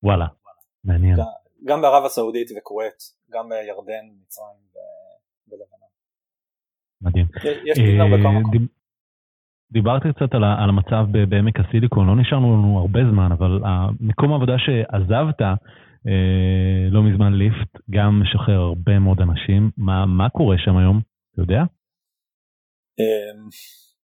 וואלה, 0.04 0.26
מעניין. 0.84 1.18
גם 1.64 1.82
בערב 1.82 2.06
הסעודית 2.06 2.48
וכווית, 2.58 3.00
גם 3.30 3.50
בירדן, 3.50 4.06
מצרים 4.22 4.66
ולבנון. 5.48 5.90
מדהים. 7.02 7.26
יש 7.66 7.78
טינדר 7.78 8.06
בכל 8.14 8.28
אה, 8.28 8.40
מקום. 8.40 8.75
דיברתי 9.72 10.08
קצת 10.14 10.34
על, 10.34 10.44
על 10.44 10.70
המצב 10.70 11.06
בעמק 11.30 11.60
הסיליקון, 11.60 12.08
לא 12.08 12.16
נשארנו 12.16 12.58
לנו 12.58 12.80
הרבה 12.80 13.00
זמן, 13.12 13.32
אבל 13.32 13.60
מקום 14.00 14.32
העבודה 14.32 14.56
שעזבת 14.58 15.42
אה, 16.08 16.90
לא 16.92 17.04
מזמן 17.04 17.34
ליפט, 17.34 17.72
גם 17.90 18.22
משחרר 18.22 18.60
הרבה 18.60 19.00
מאוד 19.00 19.22
אנשים. 19.22 19.72
מה, 19.78 20.06
מה 20.06 20.30
קורה 20.30 20.56
שם 20.58 20.78
היום? 20.78 21.02
אתה 21.34 21.42
יודע? 21.42 21.62
אמ, 23.00 23.50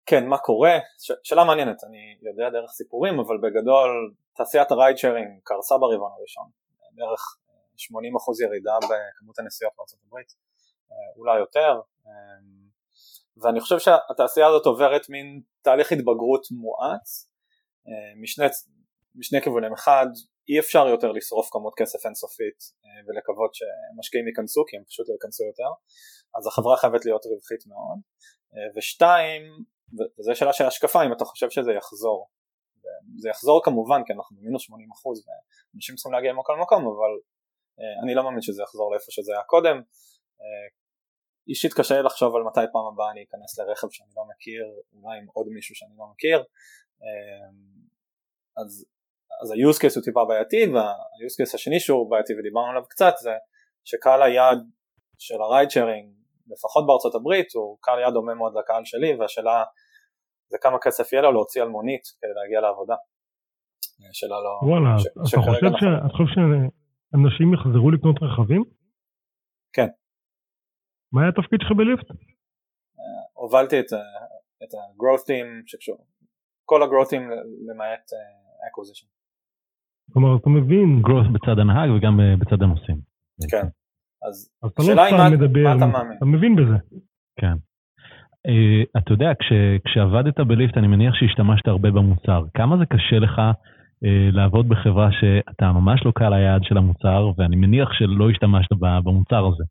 כן, 0.06 0.26
מה 0.26 0.38
קורה? 0.38 0.78
ש- 0.98 1.20
שאלה 1.24 1.44
מעניינת, 1.44 1.84
אני 1.84 2.30
יודע 2.30 2.50
דרך 2.50 2.70
סיפורים, 2.70 3.20
אבל 3.20 3.36
בגדול 3.42 4.12
תעשיית 4.36 4.70
הרייד 4.70 4.96
שיירינג 4.96 5.28
קרסה 5.44 5.74
ברבעון 5.78 6.12
הראשון, 6.18 6.48
בערך 6.94 7.22
80% 7.76 8.44
ירידה 8.44 8.76
בכמות 8.76 9.38
הנסיעות 9.38 9.72
הברית, 10.06 10.30
אה, 10.90 10.96
אולי 11.16 11.38
יותר. 11.38 11.80
ואני 13.42 13.60
חושב 13.60 13.78
שהתעשייה 13.78 14.46
הזאת 14.46 14.66
עוברת 14.66 15.08
מין 15.08 15.40
תהליך 15.62 15.92
התבגרות 15.92 16.46
מואץ 16.50 17.30
אה, 17.88 18.20
משני, 18.22 18.44
משני 19.14 19.42
כיוונים, 19.42 19.72
אחד 19.72 20.06
אי 20.48 20.58
אפשר 20.58 20.86
יותר 20.88 21.12
לשרוף 21.12 21.48
כמות 21.52 21.74
כסף 21.76 22.06
אינסופית 22.06 22.58
אה, 22.84 22.90
ולקוות 23.06 23.54
שמשקיעים 23.54 24.26
ייכנסו 24.28 24.64
כי 24.68 24.76
הם 24.76 24.84
פשוט 24.84 25.08
לא 25.08 25.14
ייכנסו 25.14 25.44
יותר. 25.44 25.70
אז 26.38 26.46
החברה 26.46 26.76
חייבת 26.76 27.04
להיות 27.04 27.26
רווחית 27.26 27.66
מאוד. 27.66 27.98
אה, 28.54 28.68
ושתיים 28.76 29.42
וזו 30.18 30.34
שאלה 30.34 30.52
של 30.52 30.64
השקפה 30.64 31.06
אם 31.06 31.12
אתה 31.12 31.24
חושב 31.24 31.50
שזה 31.50 31.72
יחזור. 31.72 32.28
זה 33.18 33.28
יחזור 33.28 33.60
כמובן 33.64 34.00
כי 34.06 34.12
אנחנו 34.12 34.36
במינוס 34.36 34.62
80% 34.70 34.72
ואנשים 35.74 35.94
צריכים 35.96 36.12
להגיע 36.12 36.32
מכל 36.32 36.56
מקום 36.62 36.82
אבל 36.82 37.12
אני 38.04 38.14
לא 38.14 38.24
מאמין 38.24 38.40
שזה 38.40 38.62
יחזור 38.62 38.92
לאיפה 38.92 39.10
שזה 39.10 39.32
היה 39.32 39.42
קודם 39.42 39.82
אישית 41.48 41.74
קשה 41.74 41.96
לי 41.96 42.02
לחשוב 42.02 42.36
על 42.36 42.42
מתי 42.42 42.60
פעם 42.72 42.86
הבאה 42.92 43.10
אני 43.10 43.24
אכנס 43.28 43.58
לרכב 43.58 43.88
שאני 43.90 44.10
לא 44.16 44.22
מכיר, 44.30 44.64
אולי 44.92 45.18
עם 45.18 45.26
עוד 45.32 45.46
מישהו 45.48 45.74
שאני 45.74 45.94
לא 45.98 46.06
מכיר, 46.12 46.38
אמ, 47.02 47.80
אז, 48.60 48.86
אז 49.42 49.50
ה-use 49.50 49.78
case 49.82 49.96
הוא 49.96 50.04
טיפה 50.04 50.24
בעייתי 50.24 50.66
וה-use 50.72 51.36
case 51.38 51.54
השני 51.54 51.80
שהוא 51.80 52.10
בעייתי 52.10 52.32
ודיברנו 52.38 52.70
עליו 52.70 52.82
קצת 52.88 53.14
זה 53.20 53.34
שקהל 53.84 54.22
היעד 54.22 54.58
של 55.18 55.34
ה-ride 55.42 55.70
sharing 55.74 56.06
לפחות 56.52 56.86
בארצות 56.86 57.14
הברית 57.14 57.54
הוא 57.54 57.78
קהל 57.80 57.98
יעד 58.00 58.12
דומה 58.12 58.34
מאוד 58.34 58.52
לקהל 58.58 58.84
שלי 58.84 59.14
והשאלה 59.14 59.64
זה 60.50 60.58
כמה 60.60 60.78
כסף 60.82 61.12
יהיה 61.12 61.22
לו 61.22 61.32
להוציא 61.32 61.62
על 61.62 61.68
מונית 61.68 62.02
כדי 62.20 62.30
להגיע 62.34 62.60
לעבודה. 62.60 62.94
שאלה 64.12 64.36
לא... 64.46 64.52
וואלה, 64.70 64.98
ש, 64.98 65.06
אתה 65.06 65.40
חושב, 65.46 65.70
ש... 65.80 66.12
חושב 66.16 66.28
שאנשים 66.34 67.54
יחזרו 67.54 67.90
לקנות 67.90 68.16
רכבים? 68.22 68.64
מה 71.12 71.20
היה 71.20 71.28
התפקיד 71.28 71.60
שלך 71.62 71.72
בליפט? 71.72 72.06
הובלתי 73.32 73.80
את, 73.80 73.92
את 74.62 74.74
ה-growth 74.74 75.24
team 75.28 75.46
שקשור, 75.66 76.06
כל 76.64 76.82
ה-growth 76.82 77.10
team 77.10 77.22
למעט 77.68 78.04
uh, 78.12 78.66
acquisition. 78.68 79.08
כלומר 80.12 80.36
אתה 80.36 80.50
מבין. 80.50 81.02
growth 81.06 81.32
בצד 81.32 81.58
הנהג 81.58 81.90
וגם 81.90 82.20
uh, 82.20 82.40
בצד 82.40 82.62
הנושאים. 82.62 82.96
כן, 83.50 83.66
אז 84.28 84.50
השאלה 84.78 84.94
לא 84.94 85.02
היא 85.02 85.14
מה, 85.14 85.28
מה 85.62 85.76
אתה 85.76 85.86
מאמין. 85.86 86.16
אתה 86.16 86.24
מבין 86.24 86.56
בזה. 86.56 86.76
כן. 87.40 87.54
Uh, 88.48 88.98
אתה 88.98 89.12
יודע, 89.12 89.30
כש, 89.38 89.52
כשעבדת 89.84 90.40
בליפט 90.40 90.76
אני 90.76 90.86
מניח 90.86 91.14
שהשתמשת 91.14 91.68
הרבה 91.68 91.90
במוצר. 91.90 92.42
כמה 92.54 92.76
זה 92.78 92.86
קשה 92.86 93.18
לך 93.18 93.38
uh, 93.38 94.06
לעבוד 94.32 94.68
בחברה 94.68 95.08
שאתה 95.12 95.72
ממש 95.72 96.00
לא 96.04 96.12
קהל 96.14 96.32
היעד 96.32 96.62
של 96.64 96.76
המוצר, 96.76 97.30
ואני 97.36 97.56
מניח 97.56 97.88
שלא 97.92 98.30
השתמשת 98.30 98.72
במוצר 99.04 99.46
הזה. 99.46 99.64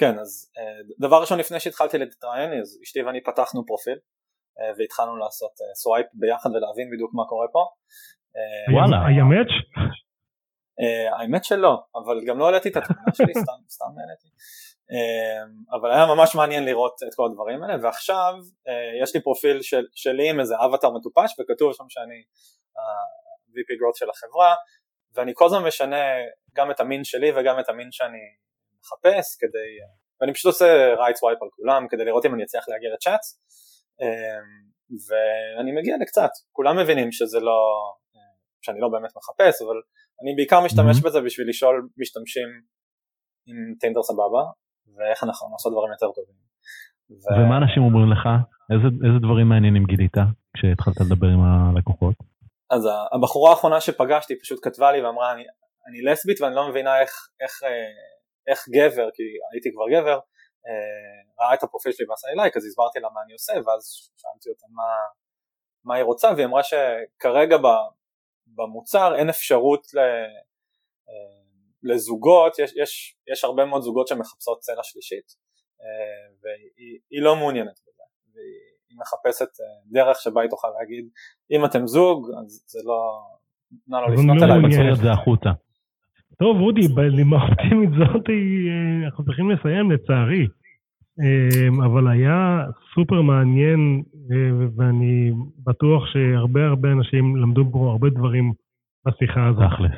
כן, 0.00 0.18
אז 0.18 0.50
אה, 0.58 0.94
דבר 1.00 1.20
ראשון 1.20 1.38
לפני 1.38 1.60
שהתחלתי 1.60 1.98
להתראיין, 1.98 2.60
אז 2.60 2.78
אשתי 2.84 3.02
ואני 3.02 3.22
פתחנו 3.22 3.66
פרופיל 3.66 3.98
אה, 4.60 4.72
והתחלנו 4.78 5.16
לעשות 5.16 5.50
swipe 5.74 6.06
אה, 6.06 6.10
ביחד 6.14 6.50
ולהבין 6.50 6.90
בדיוק 6.92 7.10
מה 7.14 7.24
קורה 7.28 7.46
פה. 7.52 7.64
וואלה, 8.74 9.06
היה 9.06 9.24
match? 9.24 9.54
האמת 11.18 11.44
שלא, 11.44 11.82
אבל 11.94 12.24
גם 12.26 12.38
לא 12.38 12.46
העליתי 12.46 12.68
את 12.68 12.76
התמונה 12.76 13.12
שלי, 13.14 13.34
סתם, 13.44 13.60
סתם 13.68 13.84
העליתי. 13.98 14.28
אבל 15.76 15.90
היה 15.92 16.06
ממש 16.06 16.34
מעניין 16.34 16.64
לראות 16.64 16.94
את 17.08 17.14
כל 17.16 17.26
הדברים 17.30 17.62
האלה, 17.62 17.76
ועכשיו 17.82 18.34
יש 19.02 19.14
לי 19.14 19.22
פרופיל 19.22 19.62
של, 19.62 19.84
שלי 19.94 20.30
עם 20.30 20.40
איזה 20.40 20.54
אבטר 20.64 20.90
מטופש 20.90 21.30
וכתוב 21.40 21.72
שם 21.72 21.84
שאני 21.88 22.22
ה-VP 22.76 23.70
growth 23.80 23.98
של 23.98 24.10
החברה, 24.10 24.54
ואני 25.14 25.32
כל 25.34 25.46
הזמן 25.46 25.62
משנה 25.66 26.04
גם 26.56 26.70
את 26.70 26.80
המין 26.80 27.04
שלי 27.04 27.30
וגם 27.36 27.60
את 27.60 27.68
המין 27.68 27.88
שאני 27.90 28.18
מחפש 28.80 29.36
כדי, 29.40 29.70
ואני 30.20 30.34
פשוט 30.34 30.46
עושה 30.46 30.94
right 30.94 31.18
swipe 31.20 31.42
על 31.42 31.48
כולם 31.56 31.86
כדי 31.90 32.04
לראות 32.04 32.26
אם 32.26 32.34
אני 32.34 32.44
אצליח 32.44 32.64
להגיע 32.68 32.90
לצ'אט 32.94 33.24
אמ, 34.00 34.70
ואני 35.08 35.72
מגיע 35.72 35.96
לקצת, 36.00 36.30
כולם 36.52 36.78
מבינים 36.78 37.12
שזה 37.12 37.40
לא, 37.40 37.58
שאני 38.62 38.80
לא 38.80 38.88
באמת 38.88 39.10
מחפש, 39.16 39.62
אבל 39.62 39.76
אני 40.22 40.34
בעיקר 40.36 40.60
משתמש 40.60 40.96
mm-hmm. 40.98 41.04
בזה 41.04 41.20
בשביל 41.20 41.48
לשאול 41.48 41.88
משתמשים 41.98 42.48
עם 43.46 43.74
טינדר 43.80 44.02
סבבה, 44.02 44.42
ואיך 44.96 45.24
אנחנו 45.24 45.48
נעשות 45.48 45.72
דברים 45.72 45.92
יותר 45.92 46.10
טובים. 46.16 46.34
ו... 47.10 47.26
ומה 47.38 47.56
אנשים 47.56 47.82
אומרים 47.82 48.12
לך? 48.12 48.24
איזה, 48.72 48.88
איזה 49.06 49.18
דברים 49.18 49.48
מעניינים 49.48 49.84
גילית 49.84 50.16
כשהתחלת 50.54 51.00
לדבר 51.00 51.26
עם 51.26 51.40
הלקוחות? 51.40 52.14
אז 52.70 52.88
הבחורה 53.12 53.50
האחרונה 53.50 53.80
שפגשתי 53.80 54.38
פשוט 54.38 54.58
כתבה 54.62 54.92
לי 54.92 55.02
ואמרה 55.02 55.32
אני, 55.32 55.42
אני 55.88 56.02
לסבית 56.02 56.40
ואני 56.40 56.54
לא 56.54 56.68
מבינה 56.68 57.00
איך, 57.00 57.10
איך, 57.40 57.62
אה, 57.62 57.68
איך 58.46 58.68
גבר, 58.68 59.08
כי 59.14 59.22
הייתי 59.52 59.68
כבר 59.74 59.88
גבר, 59.94 60.18
אה, 60.66 61.44
ראה 61.44 61.54
את 61.54 61.62
הפרופיל 61.62 61.92
שלי 61.92 62.06
ועשה 62.08 62.28
לי 62.28 62.34
לייק 62.36 62.56
אז 62.56 62.66
הסברתי 62.66 63.00
לה 63.00 63.08
מה 63.14 63.20
אני 63.24 63.32
עושה 63.32 63.52
ואז 63.52 63.82
שאלתי 64.16 64.48
אותה 64.48 64.66
מה, 64.70 64.90
מה 65.84 65.94
היא 65.94 66.04
רוצה 66.04 66.28
והיא 66.36 66.46
אמרה 66.46 66.62
שכרגע 66.62 67.56
במוצר 68.46 69.14
אין 69.18 69.28
אפשרות 69.28 69.86
ל, 69.94 69.98
אה, 69.98 70.40
לזוגות, 71.82 72.58
יש, 72.58 72.72
יש, 72.76 73.16
יש 73.32 73.44
הרבה 73.44 73.64
מאוד 73.64 73.82
זוגות 73.82 74.08
שמחפשות 74.08 74.58
צלע 74.60 74.82
שלישית 74.82 75.50
והיא 76.42 77.22
לא 77.22 77.36
מעוניינת 77.36 77.80
בזה 77.86 78.02
והיא 78.34 78.98
מחפשת 78.98 79.48
דרך 79.86 80.20
שבה 80.20 80.42
היא 80.42 80.50
תוכל 80.50 80.68
להגיד 80.78 81.08
אם 81.50 81.64
אתם 81.64 81.86
זוג 81.86 82.30
אז 82.44 82.64
זה 82.66 82.78
לא, 82.84 83.22
נא 83.88 83.96
לא 83.96 84.14
לפנות 84.14 84.36
לא 84.40 84.44
אליי. 84.44 84.96
זה 84.96 85.10
החוצה. 85.10 85.50
טוב, 86.40 86.60
אודי, 86.60 86.88
בנימה 86.88 87.36
אופטימית 87.42 87.90
זאת 87.90 88.30
אה, 88.30 89.04
אנחנו 89.04 89.24
צריכים 89.24 89.50
לסיים 89.50 89.90
לצערי. 89.90 90.46
אה, 91.20 91.86
אבל 91.86 92.08
היה 92.08 92.64
סופר 92.94 93.22
מעניין, 93.22 94.02
אה, 94.32 94.66
ואני 94.76 95.32
בטוח 95.66 96.06
שהרבה 96.06 96.66
הרבה 96.66 96.92
אנשים 96.92 97.36
למדו 97.36 97.64
פה 97.72 97.90
הרבה 97.90 98.10
דברים 98.10 98.52
בשיחה 99.06 99.46
הזאת. 99.46 99.62
תכלס. 99.72 99.92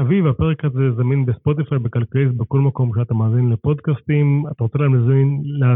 אביב, 0.00 0.26
הפרק 0.26 0.64
הזה 0.64 0.92
זמין 0.96 1.26
בספוטיפיי, 1.26 1.78
בכלכליסט, 1.78 2.34
בכל 2.34 2.58
מקום 2.58 2.92
שאתה 2.98 3.14
מאזין 3.14 3.50
לפודקאסטים. 3.50 4.44
אתה 4.52 4.64
רוצה 4.64 4.78
להמזין, 4.78 5.40
לה, 5.44 5.74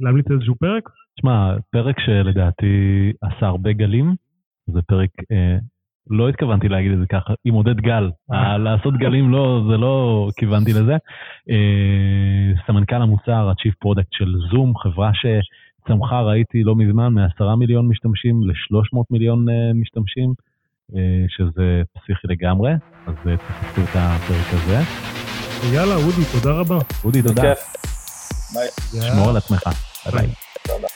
להמליץ 0.00 0.26
איזשהו 0.30 0.54
פרק? 0.54 0.88
תשמע, 1.18 1.56
פרק 1.72 2.00
שלדעתי 2.00 3.12
עשה 3.22 3.46
הרבה 3.46 3.72
גלים, 3.72 4.14
זה 4.66 4.82
פרק 4.82 5.10
לא 6.10 6.28
התכוונתי 6.28 6.68
להגיד 6.68 6.92
את 6.92 6.98
זה 6.98 7.06
ככה, 7.06 7.34
עם 7.44 7.54
עודד 7.54 7.80
גל. 7.80 8.10
אה. 8.32 8.58
לעשות 8.58 8.94
גלים 8.96 9.30
לא, 9.30 9.64
זה 9.70 9.76
לא 9.76 10.28
כיוונתי 10.36 10.72
לזה. 10.72 10.96
אה, 11.50 12.66
סמנכ"ל 12.66 13.02
המוצר, 13.02 13.48
ה-Chief 13.48 13.86
Product 13.86 14.08
של 14.10 14.34
זום, 14.50 14.76
חברה 14.76 15.10
שצמחה, 15.14 16.20
ראיתי 16.20 16.64
לא 16.64 16.76
מזמן, 16.76 17.14
מ-10 17.14 17.56
מיליון 17.58 17.88
משתמשים 17.88 18.42
ל-300 18.42 18.98
מיליון 19.10 19.48
אה, 19.48 19.72
משתמשים, 19.74 20.34
שזה 21.28 21.82
פסיכי 21.92 22.26
לגמרי, 22.28 22.72
אז 23.06 23.14
תחפשו 23.24 23.80
את 23.82 23.88
הפרק 23.94 24.46
הזה. 24.52 24.78
יאללה, 25.74 25.94
אודי, 25.94 26.22
תודה 26.32 26.60
רבה. 26.60 26.78
אודי, 27.04 27.22
תודה. 27.22 27.52
שמור 28.90 29.30
על 29.30 29.36
עצמך. 29.36 29.62
ביי. 30.12 30.28
תודה. 30.62 30.88